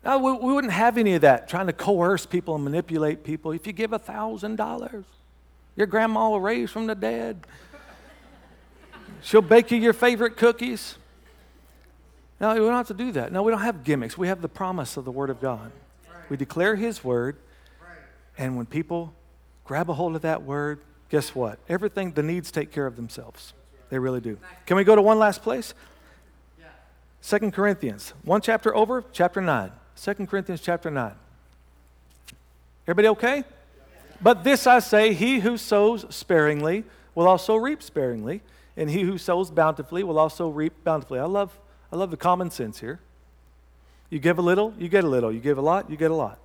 No, 0.05 0.19
we, 0.19 0.33
we, 0.33 0.55
wouldn't 0.55 0.73
have 0.73 0.97
any 0.97 1.15
of 1.15 1.23
that, 1.23 1.47
trying 1.47 1.67
to 1.67 1.75
coerce 1.75 2.25
people 2.25 2.55
and 2.55 2.65
manipulate 2.65 3.23
people. 3.23 3.53
If 3.53 3.67
you 3.67 3.75
give 3.75 3.93
a 3.93 3.99
$1,000, 3.99 5.05
your 5.77 5.87
grandma 5.87 6.29
will 6.29 6.41
raise 6.41 6.71
from 6.71 6.87
the 6.87 6.95
dead. 6.95 7.47
She'll 9.23 9.43
bake 9.43 9.71
you 9.71 9.79
your 9.79 9.93
favorite 9.93 10.37
cookies. 10.37 10.97
No, 12.41 12.55
we 12.55 12.61
don't 12.61 12.73
have 12.73 12.89
to 12.89 12.95
do 12.95 13.13
that. 13.13 13.33
No, 13.33 13.43
we 13.43 13.53
don't 13.53 13.61
have 13.61 13.85
gimmicks. 13.85 14.17
We 14.17 14.29
have 14.29 14.41
the 14.41 14.49
promise 14.49 14.97
of 14.97 15.05
the 15.05 15.11
Word 15.11 15.31
of 15.31 15.41
God. 15.41 15.73
We 16.31 16.37
declare 16.37 16.77
His 16.77 17.05
Word, 17.05 17.37
and 18.39 18.57
when 18.57 18.67
people 18.67 19.13
grab 19.65 19.91
a 19.91 19.95
hold 19.95 20.17
of 20.17 20.23
that 20.23 20.43
Word, 20.43 20.81
guess 21.11 21.35
what? 21.35 21.59
Everything, 21.69 22.13
the 22.13 22.23
needs 22.23 22.51
take 22.51 22.73
care 22.73 22.87
of 22.87 22.97
themselves. 22.97 23.53
They 23.91 23.99
really 23.99 24.21
do. 24.21 24.39
Can 24.67 24.77
we 24.77 24.85
go 24.85 24.95
to 24.95 25.03
one 25.03 25.19
last 25.19 25.43
place? 25.43 25.75
Second 27.21 27.53
Corinthians, 27.53 28.15
one 28.25 28.41
chapter 28.41 28.75
over, 28.75 29.05
chapter 29.13 29.43
9. 29.43 29.73
Second 29.95 30.29
Corinthians, 30.29 30.63
chapter 30.63 30.91
9. 30.91 31.13
Everybody 32.87 33.09
okay? 33.09 33.45
But 34.23 34.45
this 34.45 34.67
I 34.67 34.81
say 34.81 35.15
he 35.15 35.41
who 35.41 35.57
sows 35.57 36.05
sparingly 36.15 36.85
will 37.15 37.27
also 37.27 37.57
reap 37.57 37.83
sparingly, 37.83 38.43
and 38.77 38.91
he 38.91 39.03
who 39.03 39.19
sows 39.19 39.51
bountifully 39.51 40.03
will 40.03 40.19
also 40.19 40.49
reap 40.49 40.85
bountifully. 40.85 41.19
I 41.19 41.25
love 41.25 41.59
I 41.93 41.97
love 41.97 42.11
the 42.11 42.17
common 42.17 42.51
sense 42.51 42.81
here. 42.81 43.01
You 44.11 44.19
give 44.19 44.39
a 44.39 44.43
little, 44.43 44.75
you 44.79 44.89
get 44.89 45.05
a 45.05 45.09
little. 45.09 45.33
You 45.33 45.41
give 45.41 45.59
a 45.59 45.63
lot, 45.63 45.91
you 45.91 45.97
get 45.97 46.11
a 46.11 46.15
lot. 46.15 46.39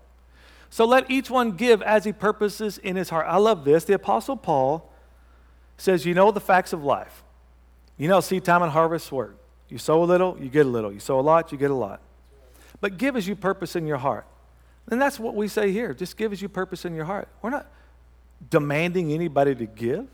So 0.69 0.85
let 0.85 1.09
each 1.09 1.29
one 1.29 1.51
give 1.51 1.81
as 1.81 2.03
he 2.03 2.11
purposes 2.11 2.77
in 2.77 2.95
his 2.95 3.09
heart. 3.09 3.27
I 3.29 3.37
love 3.37 3.63
this. 3.63 3.85
The 3.85 3.93
Apostle 3.93 4.37
Paul 4.37 4.91
says, 5.77 6.05
You 6.05 6.13
know 6.13 6.31
the 6.31 6.39
facts 6.39 6.73
of 6.73 6.83
life. 6.83 7.23
You 7.97 8.07
know 8.07 8.19
seed 8.19 8.43
time 8.43 8.61
and 8.61 8.71
harvest 8.71 9.11
work. 9.11 9.37
You 9.69 9.77
sow 9.77 10.03
a 10.03 10.05
little, 10.05 10.37
you 10.39 10.49
get 10.49 10.65
a 10.65 10.69
little. 10.69 10.91
You 10.91 10.99
sow 10.99 11.19
a 11.19 11.21
lot, 11.21 11.51
you 11.51 11.57
get 11.57 11.71
a 11.71 11.75
lot. 11.75 12.01
But 12.81 12.97
give 12.97 13.15
as 13.15 13.27
you 13.27 13.35
purpose 13.35 13.75
in 13.75 13.87
your 13.87 13.97
heart. 13.97 14.25
And 14.89 15.01
that's 15.01 15.19
what 15.19 15.35
we 15.35 15.47
say 15.47 15.71
here. 15.71 15.93
Just 15.93 16.17
give 16.17 16.31
as 16.31 16.41
you 16.41 16.49
purpose 16.49 16.85
in 16.85 16.95
your 16.95 17.05
heart. 17.05 17.27
We're 17.41 17.49
not 17.49 17.67
demanding 18.49 19.11
anybody 19.11 19.55
to 19.55 19.65
give. 19.65 20.07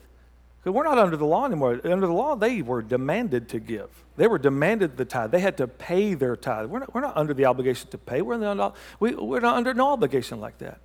Because 0.59 0.75
we're 0.75 0.83
not 0.83 0.99
under 0.99 1.17
the 1.17 1.25
law 1.25 1.45
anymore. 1.45 1.81
Under 1.83 2.05
the 2.05 2.13
law, 2.13 2.35
they 2.35 2.61
were 2.61 2.81
demanded 2.81 3.49
to 3.49 3.59
give. 3.59 3.89
They 4.15 4.27
were 4.27 4.37
demanded 4.37 4.95
the 4.95 5.05
tithe. 5.05 5.31
They 5.31 5.39
had 5.39 5.57
to 5.57 5.67
pay 5.67 6.13
their 6.13 6.35
tithe. 6.35 6.67
We're 6.67 6.79
not, 6.79 6.93
we're 6.93 7.01
not 7.01 7.17
under 7.17 7.33
the 7.33 7.45
obligation 7.45 7.89
to 7.89 7.97
pay. 7.97 8.21
We're, 8.21 8.37
the, 8.37 8.73
we, 8.99 9.15
we're 9.15 9.39
not 9.39 9.55
under 9.55 9.73
no 9.73 9.89
obligation 9.89 10.39
like 10.39 10.59
that. 10.59 10.79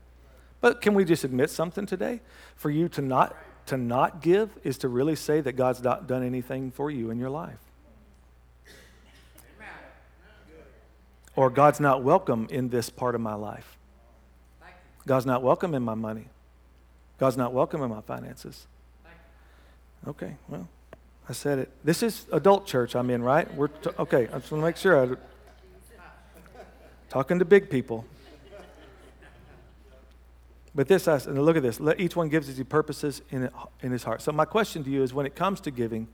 But 0.63 0.81
can 0.81 0.95
we 0.95 1.05
just 1.05 1.25
admit 1.25 1.51
something 1.51 1.85
today? 1.85 2.23
For 2.57 2.71
you 2.71 2.89
to 2.91 3.03
not, 3.03 3.37
to 3.67 3.77
not 3.77 4.23
give 4.23 4.51
is 4.65 4.79
to 4.79 4.89
really 4.89 5.15
say 5.15 5.43
that 5.43 5.53
God's 5.53 5.83
not 5.83 6.07
done 6.07 6.25
anything 6.25 6.71
for 6.71 6.91
you 6.91 7.11
in 7.11 7.19
your 7.19 7.31
life. 7.31 7.59
Or 11.37 11.51
God's 11.51 11.81
not 11.81 12.03
welcome 12.03 12.47
in 12.51 12.71
this 12.71 12.89
part 12.89 13.15
of 13.15 13.21
my 13.21 13.35
life. 13.35 13.76
God's 15.07 15.27
not 15.27 15.43
welcome 15.43 15.75
in 15.75 15.83
my 15.83 15.95
money. 15.95 16.27
God's 17.19 17.37
not 17.37 17.53
welcome 17.53 17.83
in 17.83 17.91
my 17.91 18.01
finances. 18.01 18.67
Okay, 20.07 20.37
well, 20.49 20.69
I 21.29 21.33
said 21.33 21.59
it. 21.59 21.71
This 21.83 22.03
is 22.03 22.27
adult 22.33 22.67
church 22.67 22.95
I'm 22.95 23.11
in, 23.11 23.23
right? 23.23 23.53
We're 23.55 23.69
t- 23.69 23.91
okay. 23.99 24.29
I 24.29 24.39
just 24.39 24.53
want 24.53 24.63
to 24.63 24.67
make 24.67 24.77
sure. 24.77 25.03
I'm 25.03 25.17
talking 27.09 27.39
to 27.39 27.45
big 27.45 27.71
people. 27.71 28.05
But 30.75 30.89
this, 30.89 31.09
I, 31.09 31.17
and 31.17 31.43
look 31.43 31.57
at 31.57 31.63
this. 31.63 31.81
Let 31.81 31.99
each 31.99 32.15
one 32.15 32.29
gives 32.29 32.51
as 32.51 32.59
he 32.59 32.65
purposes 32.65 33.23
in, 33.31 33.49
in 33.81 33.93
his 33.93 34.05
heart. 34.05 34.21
So 34.21 34.31
my 34.31 34.45
question 34.45 34.85
to 34.85 34.91
you 34.91 35.03
is, 35.03 35.15
when 35.15 35.25
it 35.25 35.35
comes 35.35 35.61
to 35.63 35.71
giving, 35.71 36.07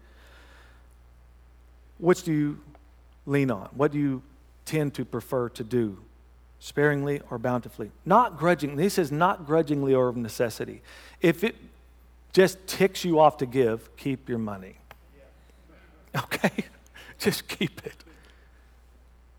which 1.99 2.23
do 2.23 2.33
you 2.33 2.61
lean 3.27 3.51
on? 3.51 3.69
What 3.73 3.91
do 3.91 3.99
you 3.99 4.23
tend 4.65 4.95
to 4.95 5.05
prefer 5.05 5.49
to 5.51 5.65
do? 5.65 5.99
Sparingly 6.65 7.21
or 7.29 7.39
bountifully? 7.39 7.91
Not 8.05 8.39
grudgingly. 8.39 8.85
He 8.85 8.89
says 8.89 9.11
not 9.11 9.45
grudgingly 9.45 9.95
or 9.95 10.07
of 10.07 10.17
necessity. 10.17 10.81
If 11.21 11.43
it 11.43 11.57
just 12.33 12.65
ticks 12.69 13.05
you 13.05 13.19
off 13.19 13.39
to 13.39 13.47
give, 13.47 13.95
keep 13.97 14.29
your 14.29 14.39
money. 14.39 14.77
Okay? 16.15 16.53
just 17.19 17.49
keep 17.49 17.85
it. 17.87 18.05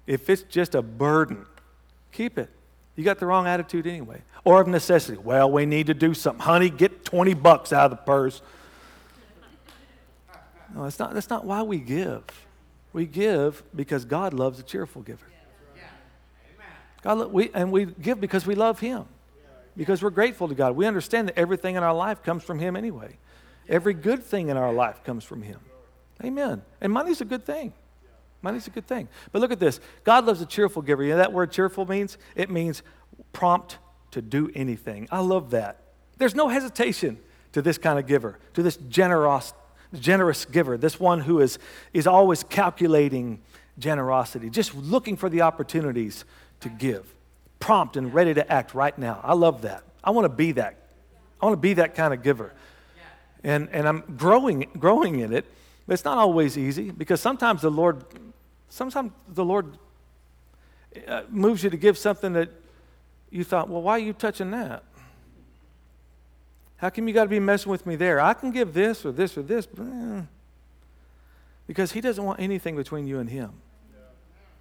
If 0.08 0.30
it's 0.30 0.42
just 0.42 0.74
a 0.74 0.82
burden, 0.82 1.46
keep 2.12 2.40
it. 2.40 2.50
You 2.96 3.04
got 3.04 3.20
the 3.20 3.28
wrong 3.28 3.46
attitude 3.46 3.86
anyway. 3.86 4.24
Or 4.44 4.60
of 4.60 4.68
necessity. 4.68 5.20
Well, 5.20 5.52
we 5.52 5.66
need 5.68 5.88
to 5.88 5.94
do 5.94 6.16
something. 6.16 6.42
Honey, 6.42 6.72
get 6.72 7.06
20 7.06 7.36
bucks 7.36 7.72
out 7.72 7.86
of 7.86 7.92
the 7.92 8.04
purse. 8.04 8.42
No, 10.74 10.84
that's 10.84 10.98
not, 10.98 11.14
that's 11.14 11.30
not 11.30 11.46
why 11.46 11.62
we 11.62 11.78
give. 11.78 12.24
We 12.92 13.06
give 13.06 13.64
because 13.76 14.04
God 14.04 14.34
loves 14.34 14.60
a 14.60 14.64
cheerful 14.64 15.04
giver. 15.04 15.28
God, 17.04 17.32
we, 17.32 17.52
and 17.54 17.72
we 17.72 17.86
give 17.86 18.20
because 18.20 18.46
we 18.48 18.56
love 18.56 18.80
Him, 18.80 19.06
because 19.76 20.02
we're 20.02 20.10
grateful 20.10 20.48
to 20.48 20.56
God. 20.56 20.76
We 20.76 20.88
understand 20.88 21.28
that 21.28 21.38
everything 21.38 21.76
in 21.76 21.84
our 21.84 21.94
life 21.94 22.24
comes 22.24 22.44
from 22.44 22.60
Him 22.60 22.76
anyway. 22.76 23.18
Every 23.70 23.94
good 23.94 24.24
thing 24.24 24.50
in 24.50 24.58
our 24.58 24.74
life 24.74 25.04
comes 25.04 25.24
from 25.24 25.42
Him. 25.42 25.60
Amen. 26.24 26.62
And 26.82 26.92
money's 26.92 27.22
a 27.22 27.26
good 27.26 27.46
thing. 27.46 27.74
Money's 28.42 28.68
a 28.68 28.72
good 28.72 28.88
thing. 28.88 29.08
But 29.32 29.42
look 29.42 29.52
at 29.52 29.60
this 29.60 29.80
God 30.04 30.26
loves 30.26 30.42
a 30.42 30.46
cheerful 30.46 30.82
giver. 30.82 31.04
You 31.04 31.12
know 31.12 31.18
that 31.18 31.34
word 31.34 31.52
cheerful 31.52 31.86
means? 31.86 32.18
It 32.36 32.50
means 32.50 32.84
prompt 33.32 33.78
to 34.12 34.22
do 34.22 34.52
anything. 34.56 35.08
I 35.12 35.20
love 35.20 35.52
that. 35.52 35.80
There's 36.18 36.36
no 36.36 36.48
hesitation 36.48 37.18
to 37.54 37.62
this 37.62 37.78
kind 37.78 38.00
of 38.00 38.06
giver, 38.06 38.40
to 38.54 38.64
this 38.64 38.78
generous, 38.78 39.54
generous 39.94 40.46
giver, 40.46 40.78
this 40.78 41.00
one 41.00 41.22
who 41.22 41.40
is, 41.40 41.60
is 41.94 42.06
always 42.08 42.44
calculating 42.44 43.42
generosity, 43.80 44.50
just 44.50 44.76
looking 44.76 45.18
for 45.18 45.30
the 45.30 45.42
opportunities 45.42 46.26
to 46.64 46.70
give, 46.70 47.06
prompt 47.60 47.96
and 47.98 48.14
ready 48.14 48.34
to 48.34 48.52
act 48.52 48.74
right 48.74 48.98
now. 48.98 49.20
I 49.24 49.34
love 49.34 49.62
that. 49.62 49.84
I 50.04 50.12
want 50.12 50.26
to 50.26 50.30
be 50.30 50.54
that. 50.54 50.78
I 51.42 51.46
want 51.46 51.54
to 51.54 51.62
be 51.62 51.74
that 51.76 51.96
kind 51.96 52.14
of 52.14 52.24
giver. 52.24 52.54
And, 53.44 53.70
and 53.72 53.88
I'm 53.88 54.04
growing, 54.18 54.68
growing 54.80 55.20
in 55.20 55.34
it, 55.34 55.46
but 55.86 55.94
it's 55.94 56.06
not 56.06 56.18
always 56.18 56.58
easy 56.58 56.92
because 56.92 57.20
sometimes 57.20 57.62
the 57.62 57.72
Lord, 57.72 58.04
sometimes 58.70 59.12
the 59.28 59.44
Lord 59.44 59.78
uh, 61.08 61.24
moves 61.30 61.64
you 61.64 61.70
to 61.70 61.78
give 61.78 61.98
something 61.98 62.34
that 62.34 62.50
you 63.30 63.44
thought, 63.44 63.68
well, 63.68 63.82
why 63.82 63.94
are 63.94 64.00
you 64.00 64.14
touching 64.14 64.52
that? 64.52 64.84
How 66.78 66.90
come 66.90 67.08
you 67.08 67.14
got 67.14 67.24
to 67.24 67.30
be 67.30 67.40
messing 67.40 67.72
with 67.72 67.86
me 67.86 67.96
there? 67.96 68.20
I 68.20 68.34
can 68.34 68.52
give 68.52 68.74
this 68.74 69.06
or 69.06 69.12
this 69.12 69.38
or 69.38 69.42
this, 69.42 69.68
eh. 69.80 70.22
because 71.66 71.92
He 71.94 72.02
doesn't 72.02 72.24
want 72.24 72.40
anything 72.40 72.76
between 72.76 73.08
you 73.08 73.20
and 73.20 73.30
Him. 73.30 73.54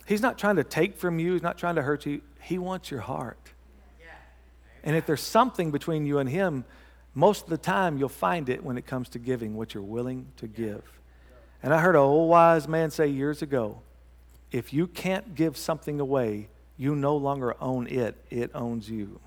He's 0.07 0.21
not 0.21 0.39
trying 0.39 0.57
to 0.57 0.65
take 0.65 0.97
from 0.97 1.19
you, 1.19 1.35
He's 1.35 1.43
not 1.43 1.59
trying 1.59 1.77
to 1.77 1.83
hurt 1.83 2.07
you. 2.07 2.21
He 2.41 2.59
wants 2.59 2.91
your 2.91 3.01
heart. 3.01 3.39
And 4.85 4.97
if 4.97 5.07
there's 5.07 5.23
something 5.23 5.71
between 5.71 6.07
you 6.07 6.19
and 6.19 6.29
Him, 6.29 6.65
most 7.15 7.45
of 7.45 7.51
the 7.51 7.59
time 7.59 7.99
you'll 7.99 8.09
find 8.09 8.49
it 8.49 8.65
when 8.65 8.77
it 8.77 8.87
comes 8.87 9.09
to 9.11 9.19
giving 9.19 9.55
what 9.57 9.75
you're 9.75 9.83
willing 9.83 10.27
to 10.39 10.47
give. 10.47 10.83
And 11.63 11.73
I 11.73 11.81
heard 11.81 11.95
an 11.95 12.01
old 12.01 12.29
wise 12.29 12.67
man 12.67 12.91
say 12.91 13.07
years 13.07 13.43
ago 13.43 13.81
if 14.51 14.73
you 14.73 14.87
can't 14.87 15.35
give 15.35 15.57
something 15.57 15.99
away, 15.99 16.49
you 16.77 16.95
no 16.95 17.17
longer 17.17 17.57
own 17.61 17.87
it, 17.87 18.17
it 18.29 18.51
owns 18.55 18.89
you. 18.89 19.19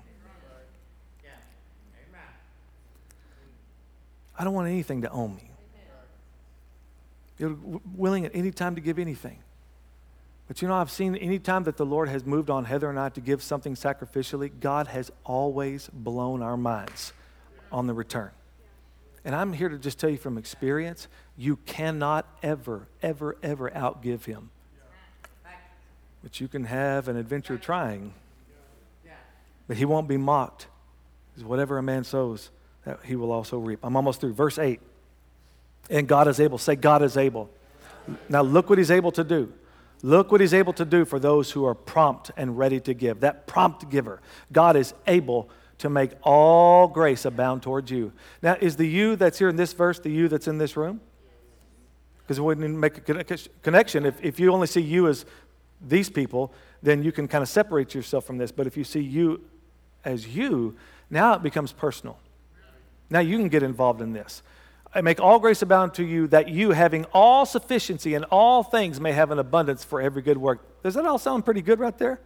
I 4.38 4.44
don't 4.44 4.52
want 4.52 4.68
anything 4.68 5.02
to 5.02 5.10
own 5.10 5.34
me. 5.34 5.50
You're 7.38 7.56
willing 7.94 8.24
at 8.24 8.32
any 8.34 8.50
time 8.50 8.74
to 8.76 8.80
give 8.80 8.98
anything. 8.98 9.38
But 10.48 10.62
you 10.62 10.68
know, 10.68 10.74
I've 10.74 10.90
seen 10.90 11.16
any 11.16 11.38
time 11.38 11.64
that 11.64 11.76
the 11.76 11.86
Lord 11.86 12.08
has 12.08 12.24
moved 12.24 12.50
on 12.50 12.64
Heather 12.64 12.88
and 12.88 12.98
I 12.98 13.08
to 13.10 13.20
give 13.20 13.42
something 13.42 13.74
sacrificially, 13.74 14.50
God 14.60 14.86
has 14.86 15.10
always 15.24 15.88
blown 15.92 16.42
our 16.42 16.56
minds 16.56 17.12
on 17.72 17.86
the 17.86 17.94
return. 17.94 18.30
And 19.24 19.34
I'm 19.34 19.52
here 19.52 19.68
to 19.68 19.78
just 19.78 19.98
tell 19.98 20.08
you 20.08 20.18
from 20.18 20.38
experience, 20.38 21.08
you 21.36 21.56
cannot 21.66 22.26
ever, 22.44 22.86
ever, 23.02 23.36
ever 23.42 23.70
outgive 23.70 24.24
Him. 24.24 24.50
But 26.22 26.40
you 26.40 26.46
can 26.46 26.64
have 26.64 27.08
an 27.08 27.16
adventure 27.16 27.58
trying. 27.58 28.14
But 29.66 29.76
He 29.76 29.84
won't 29.84 30.06
be 30.06 30.16
mocked. 30.16 30.68
Because 31.34 31.44
whatever 31.44 31.76
a 31.76 31.82
man 31.82 32.04
sows, 32.04 32.50
that 32.84 33.00
he 33.04 33.16
will 33.16 33.32
also 33.32 33.58
reap. 33.58 33.80
I'm 33.82 33.96
almost 33.96 34.20
through. 34.20 34.32
Verse 34.32 34.58
8. 34.58 34.80
And 35.90 36.08
God 36.08 36.28
is 36.28 36.40
able. 36.40 36.56
Say, 36.56 36.76
God 36.76 37.02
is 37.02 37.16
able. 37.16 37.50
Now 38.28 38.42
look 38.42 38.70
what 38.70 38.78
He's 38.78 38.90
able 38.90 39.12
to 39.12 39.24
do. 39.24 39.52
Look 40.02 40.30
what 40.30 40.40
he's 40.40 40.54
able 40.54 40.72
to 40.74 40.84
do 40.84 41.04
for 41.04 41.18
those 41.18 41.50
who 41.50 41.64
are 41.64 41.74
prompt 41.74 42.30
and 42.36 42.58
ready 42.58 42.80
to 42.80 42.94
give. 42.94 43.20
That 43.20 43.46
prompt 43.46 43.88
giver. 43.88 44.20
God 44.52 44.76
is 44.76 44.94
able 45.06 45.48
to 45.78 45.90
make 45.90 46.12
all 46.22 46.88
grace 46.88 47.24
abound 47.24 47.62
towards 47.62 47.90
you. 47.90 48.12
Now, 48.42 48.56
is 48.60 48.76
the 48.76 48.86
you 48.86 49.16
that's 49.16 49.38
here 49.38 49.48
in 49.48 49.56
this 49.56 49.72
verse 49.72 49.98
the 49.98 50.10
you 50.10 50.28
that's 50.28 50.48
in 50.48 50.58
this 50.58 50.76
room? 50.76 51.00
Because 52.18 52.38
it 52.38 52.42
wouldn't 52.42 52.68
make 52.76 52.98
a 52.98 53.24
connection. 53.62 54.06
If, 54.06 54.22
if 54.24 54.40
you 54.40 54.52
only 54.52 54.66
see 54.66 54.80
you 54.80 55.06
as 55.08 55.24
these 55.80 56.10
people, 56.10 56.52
then 56.82 57.02
you 57.02 57.12
can 57.12 57.28
kind 57.28 57.42
of 57.42 57.48
separate 57.48 57.94
yourself 57.94 58.24
from 58.24 58.38
this. 58.38 58.50
But 58.50 58.66
if 58.66 58.76
you 58.76 58.84
see 58.84 59.00
you 59.00 59.42
as 60.04 60.26
you, 60.28 60.76
now 61.10 61.34
it 61.34 61.42
becomes 61.42 61.72
personal. 61.72 62.18
Now 63.10 63.20
you 63.20 63.36
can 63.36 63.48
get 63.48 63.62
involved 63.62 64.00
in 64.00 64.12
this. 64.12 64.42
I 64.96 65.02
make 65.02 65.20
all 65.20 65.38
grace 65.38 65.60
abound 65.60 65.92
to 65.94 66.04
you 66.04 66.26
that 66.28 66.48
you, 66.48 66.70
having 66.70 67.04
all 67.12 67.44
sufficiency 67.44 68.14
in 68.14 68.24
all 68.24 68.62
things, 68.62 68.98
may 68.98 69.12
have 69.12 69.30
an 69.30 69.38
abundance 69.38 69.84
for 69.84 70.00
every 70.00 70.22
good 70.22 70.38
work. 70.38 70.82
Does 70.82 70.94
that 70.94 71.04
all 71.04 71.18
sound 71.18 71.44
pretty 71.44 71.60
good 71.60 71.78
right 71.78 71.96
there? 71.98 72.18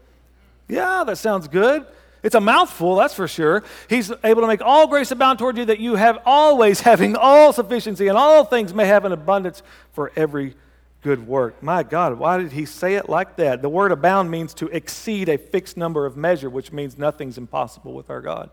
Yeah, 0.68 1.02
that 1.02 1.18
sounds 1.18 1.48
good. 1.48 1.85
It's 2.22 2.37
a 2.37 2.40
mouthful, 2.40 2.94
that's 2.94 3.12
for 3.12 3.26
sure. 3.26 3.64
He's 3.88 4.12
able 4.22 4.42
to 4.42 4.46
make 4.46 4.62
all 4.62 4.87
grace 4.87 5.11
abound 5.11 5.40
toward 5.40 5.59
you 5.59 5.64
that 5.64 5.80
you 5.80 5.96
have 5.96 6.20
always 6.24 6.80
having 6.83 7.16
all 7.16 7.52
sufficiency 7.52 8.06
in 8.06 8.14
all 8.14 8.44
things 8.44 8.72
may 8.72 8.87
have 8.87 9.04
an 9.04 9.11
abundance 9.11 9.64
for 9.90 10.12
every 10.14 10.54
good 11.02 11.26
work. 11.26 11.61
My 11.64 11.83
God, 11.83 12.20
why 12.20 12.38
did 12.38 12.52
he 12.52 12.66
say 12.66 12.94
it 12.94 13.09
like 13.09 13.35
that? 13.35 13.62
The 13.62 13.68
word 13.68 13.90
abound 13.90 14.30
means 14.30 14.54
to 14.54 14.68
exceed 14.68 15.28
a 15.28 15.38
fixed 15.38 15.76
number 15.76 16.06
of 16.06 16.16
measure, 16.16 16.48
which 16.48 16.70
means 16.70 16.96
nothing's 16.96 17.37
impossible 17.37 17.94
with 17.94 18.11
our 18.11 18.20
God. 18.20 18.50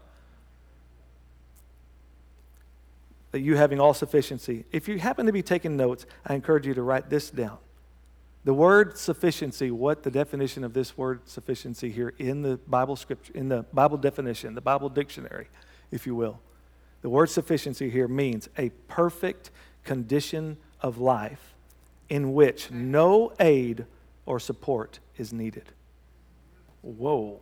That 3.31 3.41
you 3.41 3.57
having 3.57 3.79
all 3.79 3.93
sufficiency. 3.93 4.65
If 4.71 4.87
you 4.87 4.99
happen 4.99 5.25
to 5.25 5.31
be 5.31 5.41
taking 5.41 5.75
notes, 5.75 6.05
I 6.25 6.33
encourage 6.33 6.65
you 6.65 6.73
to 6.73 6.81
write 6.81 7.09
this 7.09 7.29
down. 7.29 7.57
The 8.45 8.53
word 8.53 8.97
sufficiency, 8.97 9.71
what 9.71 10.03
the 10.03 10.11
definition 10.11 10.63
of 10.63 10.73
this 10.73 10.97
word 10.97 11.19
sufficiency 11.25 11.91
here 11.91 12.13
in 12.17 12.41
the 12.41 12.57
Bible 12.67 12.95
scripture, 12.95 13.33
in 13.35 13.49
the 13.49 13.63
Bible 13.73 13.97
definition, 13.97 14.55
the 14.55 14.61
Bible 14.61 14.87
dictionary, 14.87 15.49
if 15.91 16.07
you 16.07 16.15
will. 16.15 16.39
The 17.01 17.09
word 17.09 17.29
sufficiency 17.29 17.89
here 17.89 18.07
means 18.07 18.47
a 18.57 18.69
perfect 18.87 19.51
condition 19.83 20.57
of 20.81 20.97
life 20.97 21.55
in 22.09 22.33
which 22.33 22.71
no 22.71 23.33
aid 23.39 23.85
or 24.25 24.39
support 24.39 24.99
is 25.17 25.33
needed. 25.33 25.71
Whoa. 26.81 27.41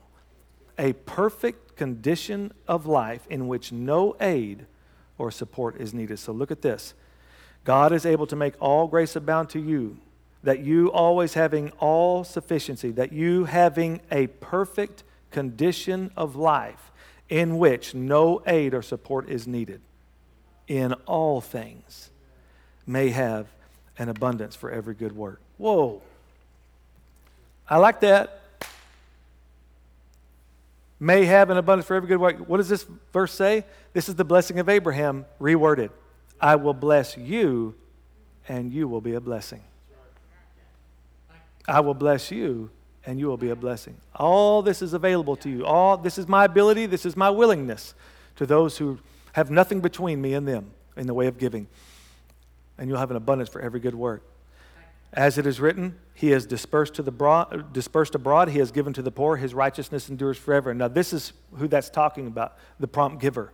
A 0.79 0.93
perfect 0.93 1.75
condition 1.75 2.51
of 2.67 2.85
life 2.85 3.27
in 3.29 3.47
which 3.47 3.71
no 3.71 4.15
aid 4.19 4.65
or 5.17 5.31
support 5.31 5.79
is 5.79 5.93
needed. 5.93 6.19
So 6.19 6.31
look 6.31 6.51
at 6.51 6.61
this 6.61 6.93
God 7.63 7.91
is 7.91 8.05
able 8.05 8.27
to 8.27 8.35
make 8.35 8.53
all 8.59 8.87
grace 8.87 9.15
abound 9.15 9.49
to 9.49 9.59
you 9.59 9.97
that 10.43 10.59
you 10.59 10.91
always 10.91 11.33
having 11.33 11.71
all 11.79 12.23
sufficiency, 12.23 12.91
that 12.91 13.11
you 13.11 13.45
having 13.45 13.99
a 14.11 14.27
perfect 14.27 15.03
condition 15.31 16.11
of 16.15 16.35
life 16.35 16.91
in 17.29 17.57
which 17.57 17.95
no 17.95 18.41
aid 18.45 18.73
or 18.75 18.83
support 18.83 19.27
is 19.27 19.47
needed, 19.47 19.81
in 20.67 20.93
all 21.07 21.41
things 21.41 22.11
may 22.85 23.09
have 23.09 23.47
an 23.97 24.07
abundance 24.07 24.55
for 24.55 24.69
every 24.69 24.93
good 24.93 25.15
work. 25.15 25.41
Whoa. 25.57 26.01
I 27.67 27.77
like 27.77 28.01
that. 28.01 28.41
May 30.99 31.25
have 31.25 31.49
an 31.49 31.57
abundance 31.57 31.87
for 31.87 31.95
every 31.95 32.07
good 32.07 32.19
work. 32.19 32.37
What 32.47 32.57
does 32.57 32.69
this 32.69 32.85
verse 33.11 33.33
say? 33.33 33.65
This 33.93 34.07
is 34.07 34.15
the 34.15 34.23
blessing 34.23 34.59
of 34.59 34.69
Abraham 34.69 35.25
reworded. 35.39 35.89
I 36.39 36.55
will 36.55 36.73
bless 36.73 37.17
you, 37.17 37.75
and 38.47 38.71
you 38.71 38.87
will 38.87 39.01
be 39.01 39.13
a 39.13 39.21
blessing. 39.21 39.61
I 41.67 41.79
will 41.79 41.93
bless 41.93 42.31
you 42.31 42.69
and 43.05 43.19
you 43.19 43.27
will 43.27 43.37
be 43.37 43.49
a 43.49 43.55
blessing. 43.55 43.95
All 44.15 44.61
this 44.61 44.81
is 44.81 44.93
available 44.93 45.35
to 45.37 45.49
you. 45.49 45.65
All 45.65 45.97
this 45.97 46.17
is 46.17 46.27
my 46.27 46.45
ability, 46.45 46.85
this 46.85 47.05
is 47.05 47.15
my 47.15 47.29
willingness 47.29 47.93
to 48.35 48.45
those 48.45 48.77
who 48.77 48.99
have 49.33 49.51
nothing 49.51 49.81
between 49.81 50.21
me 50.21 50.33
and 50.33 50.47
them 50.47 50.71
in 50.97 51.07
the 51.07 51.13
way 51.13 51.27
of 51.27 51.37
giving. 51.37 51.67
And 52.77 52.89
you'll 52.89 52.99
have 52.99 53.11
an 53.11 53.17
abundance 53.17 53.49
for 53.49 53.61
every 53.61 53.79
good 53.79 53.95
work. 53.95 54.23
As 55.15 55.37
it 55.37 55.47
is 55.47 55.61
written, 55.61 55.97
he 56.13 56.31
has 56.31 56.45
dispersed, 56.45 56.95
to 56.95 57.01
the 57.01 57.11
broad, 57.11 57.71
dispersed 57.71 58.15
abroad, 58.15 58.49
he 58.49 58.59
has 58.59 58.71
given 58.71 58.91
to 58.93 59.01
the 59.01 59.11
poor, 59.11 59.37
his 59.37 59.53
righteousness 59.53 60.09
endures 60.09 60.37
forever. 60.37 60.73
Now, 60.73 60.89
this 60.89 61.13
is 61.13 61.31
who 61.55 61.67
that's 61.67 61.89
talking 61.89 62.27
about 62.27 62.57
the 62.79 62.87
prompt 62.87 63.21
giver. 63.21 63.53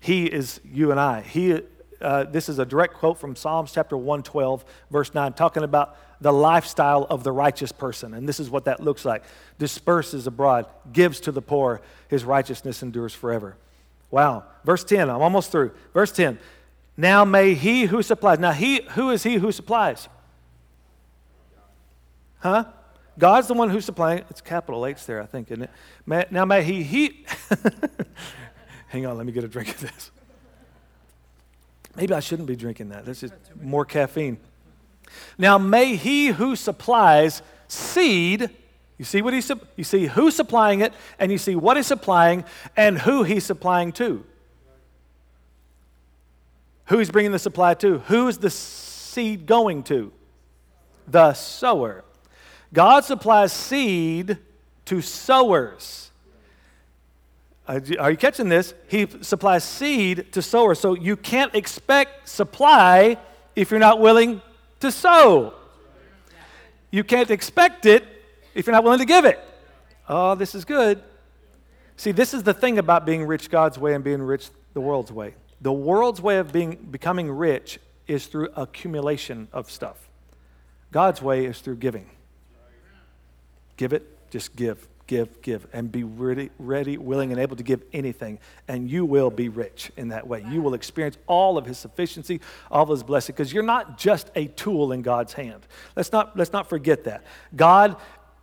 He 0.00 0.24
is 0.24 0.60
you 0.64 0.90
and 0.90 0.98
I. 0.98 1.20
He, 1.20 1.60
uh, 2.00 2.24
this 2.24 2.48
is 2.48 2.58
a 2.58 2.64
direct 2.64 2.94
quote 2.94 3.18
from 3.18 3.36
Psalms 3.36 3.72
chapter 3.72 3.96
112, 3.96 4.64
verse 4.90 5.12
9, 5.14 5.34
talking 5.34 5.64
about 5.64 5.96
the 6.20 6.32
lifestyle 6.32 7.06
of 7.10 7.24
the 7.24 7.32
righteous 7.32 7.72
person. 7.72 8.14
And 8.14 8.26
this 8.26 8.40
is 8.40 8.48
what 8.48 8.64
that 8.64 8.80
looks 8.80 9.04
like 9.04 9.24
disperses 9.58 10.26
abroad, 10.26 10.66
gives 10.92 11.20
to 11.20 11.32
the 11.32 11.42
poor, 11.42 11.82
his 12.08 12.24
righteousness 12.24 12.82
endures 12.82 13.14
forever. 13.14 13.56
Wow. 14.10 14.44
Verse 14.64 14.84
10, 14.84 15.10
I'm 15.10 15.20
almost 15.20 15.52
through. 15.52 15.72
Verse 15.92 16.12
10. 16.12 16.38
Now 16.96 17.26
may 17.26 17.52
he 17.52 17.84
who 17.84 18.02
supplies. 18.02 18.38
Now, 18.38 18.52
he, 18.52 18.80
who 18.92 19.10
is 19.10 19.22
he 19.22 19.34
who 19.34 19.52
supplies? 19.52 20.08
Huh? 22.46 22.64
God's 23.18 23.48
the 23.48 23.54
one 23.54 23.70
who's 23.70 23.84
supplying. 23.84 24.22
It's 24.30 24.40
capital 24.40 24.86
H 24.86 25.04
there, 25.04 25.20
I 25.20 25.26
think, 25.26 25.50
isn't 25.50 25.64
it? 25.64 25.70
May, 26.06 26.26
now 26.30 26.44
may 26.44 26.62
he, 26.62 26.84
he. 26.84 27.26
Hang 28.88 29.04
on, 29.04 29.16
let 29.16 29.26
me 29.26 29.32
get 29.32 29.42
a 29.42 29.48
drink 29.48 29.70
of 29.70 29.80
this. 29.80 30.12
Maybe 31.96 32.14
I 32.14 32.20
shouldn't 32.20 32.46
be 32.46 32.54
drinking 32.54 32.90
that. 32.90 33.04
That's 33.04 33.20
just 33.20 33.34
more 33.60 33.84
caffeine. 33.84 34.38
Now, 35.36 35.58
may 35.58 35.96
he 35.96 36.28
who 36.28 36.54
supplies 36.54 37.42
seed, 37.66 38.48
you 38.96 39.04
see 39.04 39.22
what 39.22 39.34
he's, 39.34 39.50
you 39.74 39.82
see 39.82 40.06
who's 40.06 40.36
supplying 40.36 40.82
it, 40.82 40.92
and 41.18 41.32
you 41.32 41.38
see 41.38 41.56
what 41.56 41.76
he's 41.76 41.88
supplying, 41.88 42.44
and 42.76 42.96
who 42.96 43.24
he's 43.24 43.44
supplying 43.44 43.90
to. 43.92 44.24
Who 46.86 46.98
he's 46.98 47.10
bringing 47.10 47.32
the 47.32 47.40
supply 47.40 47.74
to? 47.74 47.98
Who's 47.98 48.38
the 48.38 48.50
seed 48.50 49.46
going 49.46 49.82
to? 49.84 50.12
The 51.08 51.34
sower. 51.34 52.04
God 52.72 53.04
supplies 53.04 53.52
seed 53.52 54.38
to 54.86 55.00
sowers. 55.00 56.10
Uh, 57.68 57.80
are 57.98 58.10
you 58.10 58.16
catching 58.16 58.48
this? 58.48 58.74
He 58.88 59.06
supplies 59.22 59.64
seed 59.64 60.32
to 60.32 60.42
sowers. 60.42 60.78
So 60.78 60.94
you 60.94 61.16
can't 61.16 61.54
expect 61.54 62.28
supply 62.28 63.18
if 63.54 63.70
you're 63.70 63.80
not 63.80 64.00
willing 64.00 64.40
to 64.80 64.92
sow. 64.92 65.54
You 66.90 67.02
can't 67.02 67.30
expect 67.30 67.86
it 67.86 68.04
if 68.54 68.66
you're 68.66 68.72
not 68.72 68.84
willing 68.84 69.00
to 69.00 69.04
give 69.04 69.24
it. 69.24 69.40
Oh, 70.08 70.34
this 70.34 70.54
is 70.54 70.64
good. 70.64 71.02
See, 71.96 72.12
this 72.12 72.34
is 72.34 72.42
the 72.42 72.54
thing 72.54 72.78
about 72.78 73.06
being 73.06 73.26
rich 73.26 73.50
God's 73.50 73.78
way 73.78 73.94
and 73.94 74.04
being 74.04 74.22
rich 74.22 74.48
the 74.74 74.80
world's 74.80 75.10
way. 75.10 75.34
The 75.60 75.72
world's 75.72 76.20
way 76.20 76.38
of 76.38 76.52
being 76.52 76.76
becoming 76.90 77.30
rich 77.30 77.80
is 78.06 78.26
through 78.26 78.50
accumulation 78.54 79.48
of 79.52 79.70
stuff. 79.70 80.08
God's 80.92 81.20
way 81.20 81.46
is 81.46 81.58
through 81.60 81.76
giving. 81.76 82.08
Give 83.76 83.92
it, 83.92 84.30
just 84.30 84.56
give 84.56 84.88
give, 85.06 85.40
give, 85.40 85.66
and 85.72 85.90
be 85.90 86.04
ready, 86.04 86.50
ready, 86.58 86.98
willing, 86.98 87.30
and 87.30 87.40
able 87.40 87.56
to 87.56 87.62
give 87.62 87.82
anything. 87.92 88.38
And 88.68 88.90
you 88.90 89.04
will 89.04 89.30
be 89.30 89.48
rich 89.48 89.90
in 89.96 90.08
that 90.08 90.26
way. 90.26 90.44
You 90.48 90.62
will 90.62 90.74
experience 90.74 91.16
all 91.26 91.58
of 91.58 91.66
His 91.66 91.78
sufficiency, 91.78 92.40
all 92.70 92.84
of 92.84 92.88
His 92.88 93.02
blessing, 93.02 93.34
because 93.34 93.52
you're 93.52 93.62
not 93.62 93.98
just 93.98 94.30
a 94.34 94.46
tool 94.46 94.92
in 94.92 95.02
God's 95.02 95.32
hand. 95.32 95.66
Let's 95.94 96.12
not, 96.12 96.36
let's 96.36 96.52
not 96.52 96.68
forget 96.68 97.04
that. 97.04 97.24
God 97.54 97.96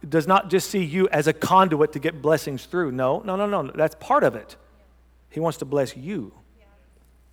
does 0.08 0.28
not 0.28 0.50
just 0.50 0.70
see 0.70 0.84
you 0.84 1.08
as 1.10 1.28
a 1.28 1.34
conduit 1.34 1.94
to 1.94 2.00
get 2.00 2.22
blessings 2.22 2.66
through. 2.66 2.92
No, 2.92 3.22
no, 3.26 3.36
no, 3.36 3.46
no. 3.46 3.72
That's 3.74 3.96
part 4.00 4.24
of 4.24 4.36
it. 4.36 4.56
He 5.30 5.40
wants 5.40 5.58
to 5.60 5.66
bless 5.66 5.98
you, 5.98 6.34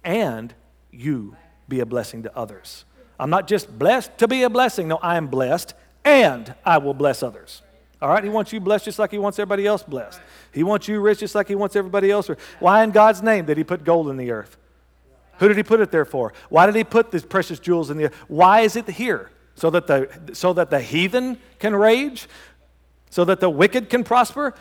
and 0.02 0.54
you 0.90 1.36
be 1.68 1.80
a 1.80 1.86
blessing 1.86 2.22
to 2.22 2.36
others. 2.36 2.84
I'm 3.18 3.30
not 3.30 3.46
just 3.46 3.78
blessed 3.78 4.16
to 4.18 4.26
be 4.26 4.42
a 4.44 4.50
blessing. 4.50 4.88
No, 4.88 4.96
I 4.96 5.16
am 5.16 5.26
blessed, 5.26 5.74
and 6.04 6.54
I 6.64 6.78
will 6.78 6.94
bless 6.94 7.22
others. 7.22 7.60
All 8.02 8.08
right? 8.08 8.24
He 8.24 8.30
wants 8.30 8.52
you 8.52 8.60
blessed 8.60 8.86
just 8.86 8.98
like 8.98 9.10
he 9.10 9.18
wants 9.18 9.38
everybody 9.38 9.66
else 9.66 9.82
blessed. 9.82 10.20
He 10.52 10.62
wants 10.62 10.88
you 10.88 11.00
rich 11.00 11.20
just 11.20 11.34
like 11.34 11.48
he 11.48 11.54
wants 11.54 11.76
everybody 11.76 12.10
else. 12.10 12.30
Why 12.58 12.82
in 12.82 12.90
God's 12.90 13.22
name 13.22 13.44
did 13.44 13.58
he 13.58 13.64
put 13.64 13.84
gold 13.84 14.08
in 14.08 14.16
the 14.16 14.30
earth? 14.30 14.56
Who 15.38 15.48
did 15.48 15.56
he 15.56 15.62
put 15.62 15.80
it 15.80 15.90
there 15.90 16.04
for? 16.04 16.32
Why 16.48 16.66
did 16.66 16.74
he 16.74 16.84
put 16.84 17.10
these 17.10 17.24
precious 17.24 17.58
jewels 17.58 17.90
in 17.90 17.96
the 17.96 18.06
earth? 18.06 18.14
Why 18.28 18.60
is 18.60 18.76
it 18.76 18.88
here? 18.88 19.30
So 19.54 19.70
that 19.70 19.86
the, 19.86 20.34
so 20.34 20.52
that 20.54 20.70
the 20.70 20.80
heathen 20.80 21.38
can 21.58 21.74
rage? 21.74 22.28
So 23.10 23.24
that 23.24 23.40
the 23.40 23.50
wicked 23.50 23.90
can 23.90 24.04
prosper? 24.04 24.54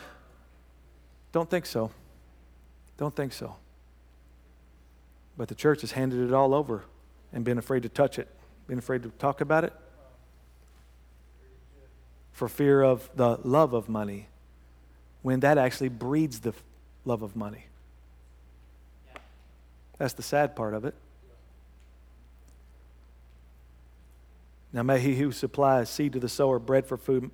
Don't 1.32 1.48
think 1.48 1.66
so. 1.66 1.90
Don't 2.96 3.14
think 3.14 3.32
so. 3.32 3.56
But 5.36 5.48
the 5.48 5.54
church 5.54 5.80
has 5.82 5.92
handed 5.92 6.26
it 6.26 6.34
all 6.34 6.52
over 6.52 6.84
and 7.32 7.44
been 7.44 7.58
afraid 7.58 7.82
to 7.84 7.88
touch 7.88 8.18
it, 8.18 8.28
been 8.66 8.78
afraid 8.78 9.02
to 9.04 9.10
talk 9.10 9.40
about 9.40 9.64
it, 9.64 9.72
for 12.32 12.48
fear 12.48 12.82
of 12.82 13.08
the 13.14 13.38
love 13.44 13.72
of 13.72 13.88
money 13.88 14.28
when 15.22 15.40
that 15.40 15.58
actually 15.58 15.88
breeds 15.88 16.40
the 16.40 16.54
love 17.04 17.22
of 17.22 17.36
money. 17.36 17.66
That's 19.98 20.14
the 20.14 20.22
sad 20.22 20.56
part 20.56 20.74
of 20.74 20.84
it. 20.84 20.94
Now, 24.72 24.84
may 24.84 25.00
he 25.00 25.16
who 25.16 25.32
supplies 25.32 25.90
seed 25.90 26.12
to 26.12 26.20
the 26.20 26.28
sower, 26.28 26.60
bread 26.60 26.86
for 26.86 26.96
food, 26.96 27.30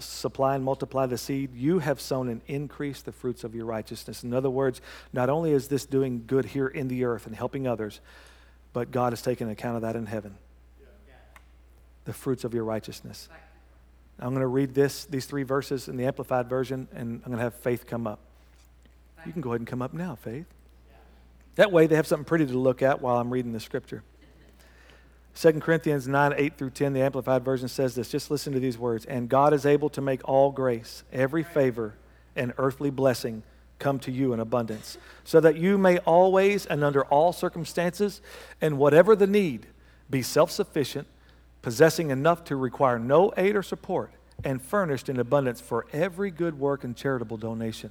supply 0.00 0.56
and 0.56 0.64
multiply 0.64 1.06
the 1.06 1.16
seed 1.16 1.54
you 1.54 1.78
have 1.78 2.00
sown 2.00 2.28
and 2.28 2.40
increase 2.48 3.00
the 3.02 3.12
fruits 3.12 3.44
of 3.44 3.54
your 3.54 3.64
righteousness. 3.64 4.24
In 4.24 4.34
other 4.34 4.50
words, 4.50 4.80
not 5.12 5.30
only 5.30 5.52
is 5.52 5.68
this 5.68 5.86
doing 5.86 6.24
good 6.26 6.44
here 6.44 6.66
in 6.66 6.88
the 6.88 7.04
earth 7.04 7.26
and 7.26 7.36
helping 7.36 7.68
others, 7.68 8.00
but 8.72 8.90
God 8.90 9.12
has 9.12 9.22
taken 9.22 9.48
account 9.48 9.76
of 9.76 9.82
that 9.82 9.94
in 9.94 10.06
heaven. 10.06 10.34
The 12.06 12.12
fruits 12.12 12.42
of 12.42 12.54
your 12.54 12.64
righteousness. 12.64 13.28
I'm 14.20 14.30
going 14.30 14.40
to 14.40 14.46
read 14.46 14.74
this, 14.74 15.06
these 15.06 15.24
three 15.24 15.44
verses 15.44 15.88
in 15.88 15.96
the 15.96 16.04
Amplified 16.04 16.48
Version, 16.48 16.88
and 16.94 17.22
I'm 17.24 17.30
going 17.30 17.38
to 17.38 17.42
have 17.44 17.54
Faith 17.54 17.86
come 17.86 18.06
up. 18.06 18.20
You 19.24 19.32
can 19.32 19.40
go 19.40 19.50
ahead 19.50 19.60
and 19.60 19.66
come 19.66 19.82
up 19.82 19.94
now, 19.94 20.14
Faith. 20.14 20.46
That 21.56 21.72
way 21.72 21.86
they 21.86 21.96
have 21.96 22.06
something 22.06 22.24
pretty 22.24 22.46
to 22.46 22.58
look 22.58 22.82
at 22.82 23.00
while 23.00 23.16
I'm 23.16 23.30
reading 23.30 23.52
the 23.52 23.60
scripture. 23.60 24.02
2 25.36 25.52
Corinthians 25.60 26.06
9, 26.06 26.34
8 26.36 26.58
through 26.58 26.70
10, 26.70 26.92
the 26.92 27.00
Amplified 27.00 27.44
Version 27.44 27.68
says 27.68 27.94
this. 27.94 28.10
Just 28.10 28.30
listen 28.30 28.52
to 28.52 28.60
these 28.60 28.76
words. 28.76 29.04
And 29.06 29.28
God 29.28 29.54
is 29.54 29.64
able 29.64 29.88
to 29.90 30.00
make 30.00 30.26
all 30.28 30.50
grace, 30.50 31.02
every 31.12 31.42
favor, 31.42 31.94
and 32.36 32.52
earthly 32.58 32.90
blessing 32.90 33.42
come 33.78 33.98
to 34.00 34.12
you 34.12 34.34
in 34.34 34.40
abundance, 34.40 34.98
so 35.24 35.40
that 35.40 35.56
you 35.56 35.78
may 35.78 35.98
always 35.98 36.66
and 36.66 36.84
under 36.84 37.04
all 37.06 37.32
circumstances, 37.32 38.20
and 38.60 38.76
whatever 38.76 39.16
the 39.16 39.26
need, 39.26 39.66
be 40.10 40.20
self 40.20 40.50
sufficient 40.50 41.06
possessing 41.62 42.10
enough 42.10 42.44
to 42.44 42.56
require 42.56 42.98
no 42.98 43.32
aid 43.36 43.56
or 43.56 43.62
support, 43.62 44.12
and 44.44 44.62
furnished 44.62 45.08
in 45.08 45.18
abundance 45.18 45.60
for 45.60 45.86
every 45.92 46.30
good 46.30 46.58
work 46.58 46.84
and 46.84 46.96
charitable 46.96 47.36
donation. 47.36 47.90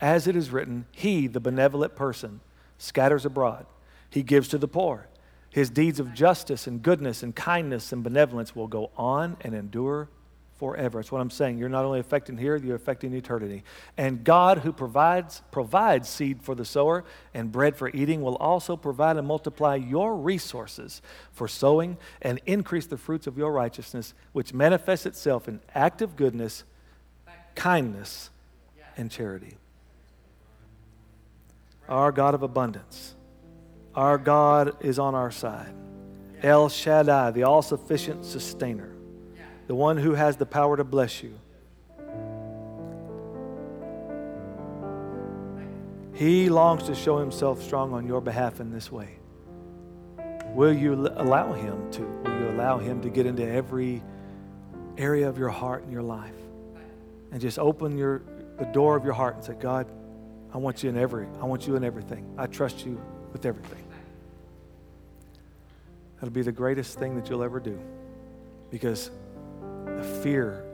As 0.00 0.26
it 0.26 0.36
is 0.36 0.50
written, 0.50 0.86
He, 0.92 1.26
the 1.26 1.40
benevolent 1.40 1.96
person, 1.96 2.40
scatters 2.78 3.24
abroad, 3.24 3.66
He 4.10 4.22
gives 4.22 4.48
to 4.48 4.58
the 4.58 4.68
poor. 4.68 5.06
His 5.50 5.70
deeds 5.70 5.98
of 5.98 6.14
justice 6.14 6.66
and 6.66 6.82
goodness 6.82 7.22
and 7.22 7.34
kindness 7.34 7.92
and 7.92 8.04
benevolence 8.04 8.54
will 8.54 8.68
go 8.68 8.90
on 8.96 9.36
and 9.40 9.54
endure 9.54 10.08
forever. 10.60 10.98
That's 10.98 11.10
what 11.10 11.22
I'm 11.22 11.30
saying. 11.30 11.56
You're 11.56 11.70
not 11.70 11.86
only 11.86 12.00
affecting 12.00 12.36
here, 12.36 12.54
you're 12.54 12.76
affecting 12.76 13.14
eternity. 13.14 13.64
And 13.96 14.22
God, 14.22 14.58
who 14.58 14.74
provides, 14.74 15.40
provides 15.50 16.06
seed 16.06 16.42
for 16.42 16.54
the 16.54 16.66
sower 16.66 17.02
and 17.32 17.50
bread 17.50 17.76
for 17.76 17.88
eating, 17.88 18.20
will 18.20 18.36
also 18.36 18.76
provide 18.76 19.16
and 19.16 19.26
multiply 19.26 19.74
your 19.74 20.14
resources 20.14 21.00
for 21.32 21.48
sowing 21.48 21.96
and 22.20 22.42
increase 22.44 22.84
the 22.84 22.98
fruits 22.98 23.26
of 23.26 23.38
your 23.38 23.50
righteousness, 23.52 24.12
which 24.32 24.52
manifests 24.52 25.06
itself 25.06 25.48
in 25.48 25.60
active 25.74 26.14
goodness, 26.14 26.64
kindness, 27.54 28.28
and 28.98 29.10
charity. 29.10 29.56
Our 31.88 32.12
God 32.12 32.34
of 32.34 32.42
abundance, 32.42 33.14
our 33.94 34.18
God 34.18 34.76
is 34.84 34.98
on 34.98 35.14
our 35.14 35.30
side. 35.30 35.72
El 36.42 36.68
Shaddai, 36.68 37.30
the 37.30 37.44
all 37.44 37.62
sufficient 37.62 38.26
sustainer 38.26 38.94
the 39.70 39.76
one 39.76 39.96
who 39.96 40.14
has 40.14 40.36
the 40.36 40.44
power 40.44 40.76
to 40.76 40.82
bless 40.82 41.22
you. 41.22 41.32
He 46.12 46.48
longs 46.48 46.82
to 46.88 46.94
show 46.96 47.18
himself 47.18 47.62
strong 47.62 47.92
on 47.92 48.04
your 48.04 48.20
behalf 48.20 48.58
in 48.58 48.72
this 48.72 48.90
way. 48.90 49.10
Will 50.54 50.72
you 50.72 50.94
allow 50.94 51.52
him 51.52 51.88
to? 51.92 52.00
Will 52.02 52.40
you 52.40 52.48
allow 52.48 52.78
him 52.78 53.00
to 53.02 53.10
get 53.10 53.26
into 53.26 53.48
every 53.48 54.02
area 54.98 55.28
of 55.28 55.38
your 55.38 55.50
heart 55.50 55.84
and 55.84 55.92
your 55.92 56.02
life? 56.02 56.34
And 57.30 57.40
just 57.40 57.60
open 57.60 57.96
your, 57.96 58.22
the 58.58 58.64
door 58.64 58.96
of 58.96 59.04
your 59.04 59.14
heart 59.14 59.36
and 59.36 59.44
say, 59.44 59.54
God, 59.54 59.86
I 60.52 60.58
want 60.58 60.82
you 60.82 60.90
in 60.90 60.96
every, 60.96 61.28
I 61.40 61.44
want 61.44 61.68
you 61.68 61.76
in 61.76 61.84
everything. 61.84 62.28
I 62.36 62.48
trust 62.48 62.84
you 62.84 63.00
with 63.32 63.46
everything. 63.46 63.84
That'll 66.16 66.34
be 66.34 66.42
the 66.42 66.50
greatest 66.50 66.98
thing 66.98 67.14
that 67.14 67.30
you'll 67.30 67.44
ever 67.44 67.60
do. 67.60 67.78
Because 68.72 69.12
the 70.00 70.06
fear 70.22 70.64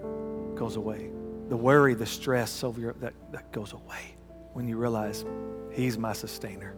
goes 0.55 0.77
away. 0.77 1.11
The 1.49 1.57
worry, 1.57 1.95
the 1.95 2.07
stress 2.07 2.63
over 2.63 2.81
your, 2.81 2.93
that, 2.95 3.15
that 3.33 3.53
goes 3.53 3.73
away 3.73 4.17
when 4.53 4.69
you 4.69 4.77
realize 4.77 5.25
He's 5.73 5.99
my 5.99 6.13
sustainer. 6.13 6.75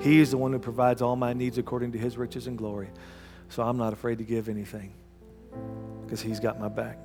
He's 0.00 0.30
the 0.30 0.38
one 0.38 0.52
who 0.52 0.58
provides 0.58 1.02
all 1.02 1.14
my 1.14 1.32
needs 1.32 1.58
according 1.58 1.92
to 1.92 1.98
His 1.98 2.16
riches 2.16 2.46
and 2.46 2.58
glory. 2.58 2.90
So 3.50 3.62
I'm 3.62 3.76
not 3.76 3.92
afraid 3.92 4.18
to 4.18 4.24
give 4.24 4.48
anything 4.48 4.94
because 6.02 6.20
He's 6.20 6.40
got 6.40 6.58
my 6.58 6.68
back. 6.68 6.98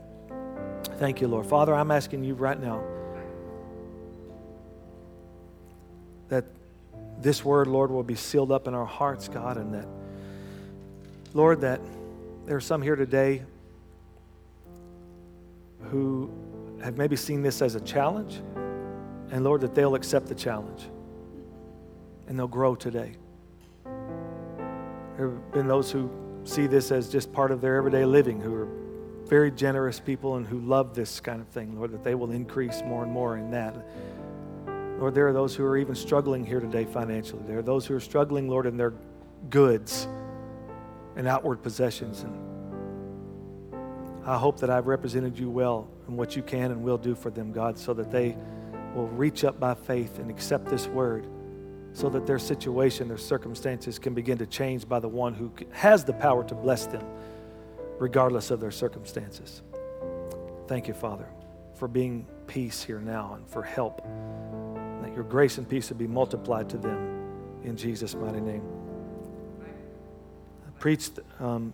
Thank 0.98 1.22
you, 1.22 1.28
Lord. 1.28 1.46
Father, 1.46 1.74
I'm 1.74 1.92
asking 1.92 2.24
you 2.24 2.34
right 2.34 2.60
now 2.60 2.84
that 6.30 6.46
this 7.20 7.44
word, 7.44 7.68
Lord, 7.68 7.92
will 7.92 8.04
be 8.04 8.16
sealed 8.16 8.52
up 8.52 8.68
in 8.68 8.74
our 8.74 8.86
hearts, 8.86 9.28
God, 9.28 9.58
and 9.58 9.74
that, 9.74 9.88
Lord, 11.34 11.62
that 11.62 11.82
there 12.46 12.56
are 12.56 12.62
some 12.62 12.82
here 12.82 12.96
today 12.96 13.44
who 15.84 16.30
have 16.84 16.98
maybe 16.98 17.16
seen 17.16 17.42
this 17.42 17.62
as 17.62 17.76
a 17.76 17.82
challenge, 17.82 18.42
and 19.32 19.44
Lord, 19.44 19.62
that 19.62 19.76
they'll 19.76 19.96
accept 19.96 20.28
the 20.28 20.36
challenge 20.36 20.90
and 22.28 22.38
they'll 22.38 22.48
grow 22.48 22.76
today. 22.76 23.16
There 25.18 25.30
have 25.30 25.52
been 25.52 25.68
those 25.68 25.92
who 25.92 26.10
see 26.44 26.68
this 26.68 26.92
as 26.92 27.10
just 27.10 27.34
part 27.34 27.52
of 27.52 27.60
their 27.60 27.76
everyday 27.76 28.06
living, 28.06 28.40
who 28.40 28.54
are 28.54 28.68
very 29.26 29.52
generous 29.52 30.00
people 30.00 30.36
and 30.36 30.48
who 30.48 30.60
love 30.60 30.96
this 30.96 31.20
kind 31.20 31.42
of 31.42 31.48
thing, 31.50 31.76
Lord, 31.76 31.92
that 31.92 32.04
they 32.04 32.16
will 32.16 32.32
increase 32.32 32.82
more 32.86 33.04
and 33.04 33.12
more 33.12 33.38
in 33.38 33.52
that. 33.52 33.76
Lord, 35.00 35.14
there 35.14 35.28
are 35.28 35.34
those 35.34 35.56
who 35.56 35.64
are 35.66 35.78
even 35.78 35.96
struggling 35.96 36.46
here 36.46 36.60
today 36.60 36.86
financially. 36.86 37.44
There 37.46 37.60
are 37.60 37.64
those 37.64 37.86
who 37.86 37.96
are 37.96 38.00
struggling, 38.00 38.48
Lord, 38.48 38.66
in 38.66 38.78
their 38.78 38.94
goods 39.50 40.08
and 41.16 41.28
outward 41.28 41.62
possessions. 41.62 42.22
And 42.24 42.49
I 44.30 44.38
hope 44.38 44.60
that 44.60 44.70
I've 44.70 44.86
represented 44.86 45.40
you 45.40 45.50
well 45.50 45.90
in 46.08 46.16
what 46.16 46.36
you 46.36 46.44
can 46.44 46.70
and 46.70 46.84
will 46.84 47.00
do 47.00 47.16
for 47.16 47.32
them, 47.32 47.52
God, 47.52 47.80
so 47.80 47.96
that 47.96 48.12
they 48.12 48.38
will 48.94 49.08
reach 49.08 49.44
up 49.44 49.60
by 49.60 49.74
faith 49.74 50.20
and 50.20 50.30
accept 50.30 50.68
this 50.68 50.86
word 50.86 51.26
so 51.94 52.10
that 52.10 52.28
their 52.28 52.38
situation, 52.38 53.08
their 53.08 53.18
circumstances 53.18 53.98
can 53.98 54.14
begin 54.14 54.38
to 54.38 54.46
change 54.46 54.88
by 54.88 55.00
the 55.00 55.08
one 55.08 55.34
who 55.34 55.52
has 55.72 56.04
the 56.04 56.14
power 56.14 56.44
to 56.44 56.54
bless 56.54 56.86
them, 56.86 57.04
regardless 57.98 58.52
of 58.52 58.60
their 58.60 58.70
circumstances. 58.70 59.64
Thank 60.68 60.88
you, 60.88 60.94
Father, 60.94 61.26
for 61.74 61.88
being 61.88 62.28
peace 62.46 62.84
here 62.84 63.00
now 63.00 63.34
and 63.34 63.50
for 63.50 63.64
help. 63.64 64.04
That 65.02 65.12
your 65.12 65.24
grace 65.24 65.58
and 65.58 65.68
peace 65.68 65.90
would 65.90 65.98
be 65.98 66.06
multiplied 66.06 66.70
to 66.70 66.78
them 66.78 67.62
in 67.64 67.76
Jesus' 67.76 68.14
mighty 68.14 68.42
name. 68.42 68.62
I 70.68 70.70
preached 70.80 71.18
um, 71.40 71.74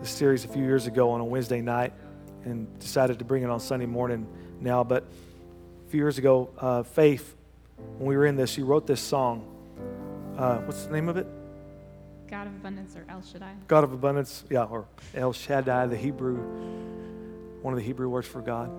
this 0.00 0.10
series 0.10 0.44
a 0.44 0.48
few 0.48 0.64
years 0.64 0.86
ago 0.86 1.10
on 1.10 1.20
a 1.20 1.24
Wednesday 1.24 1.60
night 1.60 1.92
and 2.44 2.78
decided 2.78 3.18
to 3.18 3.24
bring 3.24 3.42
it 3.42 3.50
on 3.50 3.60
Sunday 3.60 3.86
morning 3.86 4.26
now, 4.60 4.84
but 4.84 5.04
a 5.86 5.90
few 5.90 5.98
years 5.98 6.18
ago, 6.18 6.50
uh, 6.58 6.82
Faith 6.82 7.36
when 7.98 8.08
we 8.08 8.16
were 8.16 8.26
in 8.26 8.36
this, 8.36 8.50
she 8.50 8.62
wrote 8.62 8.86
this 8.86 9.00
song. 9.00 9.46
Uh, 10.36 10.58
what's 10.58 10.84
the 10.84 10.92
name 10.92 11.08
of 11.08 11.16
it? 11.16 11.26
God 12.28 12.46
of 12.46 12.54
Abundance 12.54 12.96
or 12.96 13.04
El 13.08 13.22
Shaddai. 13.22 13.52
God 13.66 13.84
of 13.84 13.92
Abundance, 13.92 14.44
yeah, 14.48 14.64
or 14.64 14.86
El 15.14 15.32
Shaddai, 15.32 15.86
the 15.86 15.96
Hebrew, 15.96 16.36
one 17.62 17.74
of 17.74 17.78
the 17.78 17.84
Hebrew 17.84 18.08
words 18.08 18.26
for 18.26 18.40
God. 18.40 18.70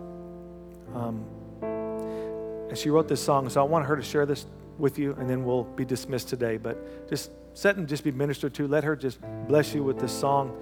Um, 0.95 1.25
and 1.61 2.77
she 2.77 2.89
wrote 2.89 3.07
this 3.07 3.21
song, 3.21 3.49
so 3.49 3.61
I 3.61 3.65
want 3.65 3.85
her 3.85 3.95
to 3.95 4.01
share 4.01 4.25
this 4.25 4.45
with 4.77 4.97
you, 4.97 5.15
and 5.19 5.29
then 5.29 5.43
we'll 5.43 5.65
be 5.65 5.85
dismissed 5.85 6.29
today. 6.29 6.57
But 6.57 7.09
just 7.09 7.31
sit 7.53 7.75
and 7.75 7.87
just 7.87 8.03
be 8.03 8.11
ministered 8.11 8.53
to. 8.55 8.67
Let 8.67 8.83
her 8.85 8.95
just 8.95 9.19
bless 9.47 9.75
you 9.75 9.83
with 9.83 9.99
this 9.99 10.17
song, 10.17 10.57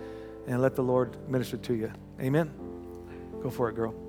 and 0.49 0.61
let 0.61 0.75
the 0.75 0.81
Lord 0.81 1.15
minister 1.29 1.57
to 1.57 1.75
you. 1.75 1.91
Amen. 2.19 2.51
Go 3.41 3.49
for 3.49 3.69
it, 3.69 3.75
girl. 3.75 4.08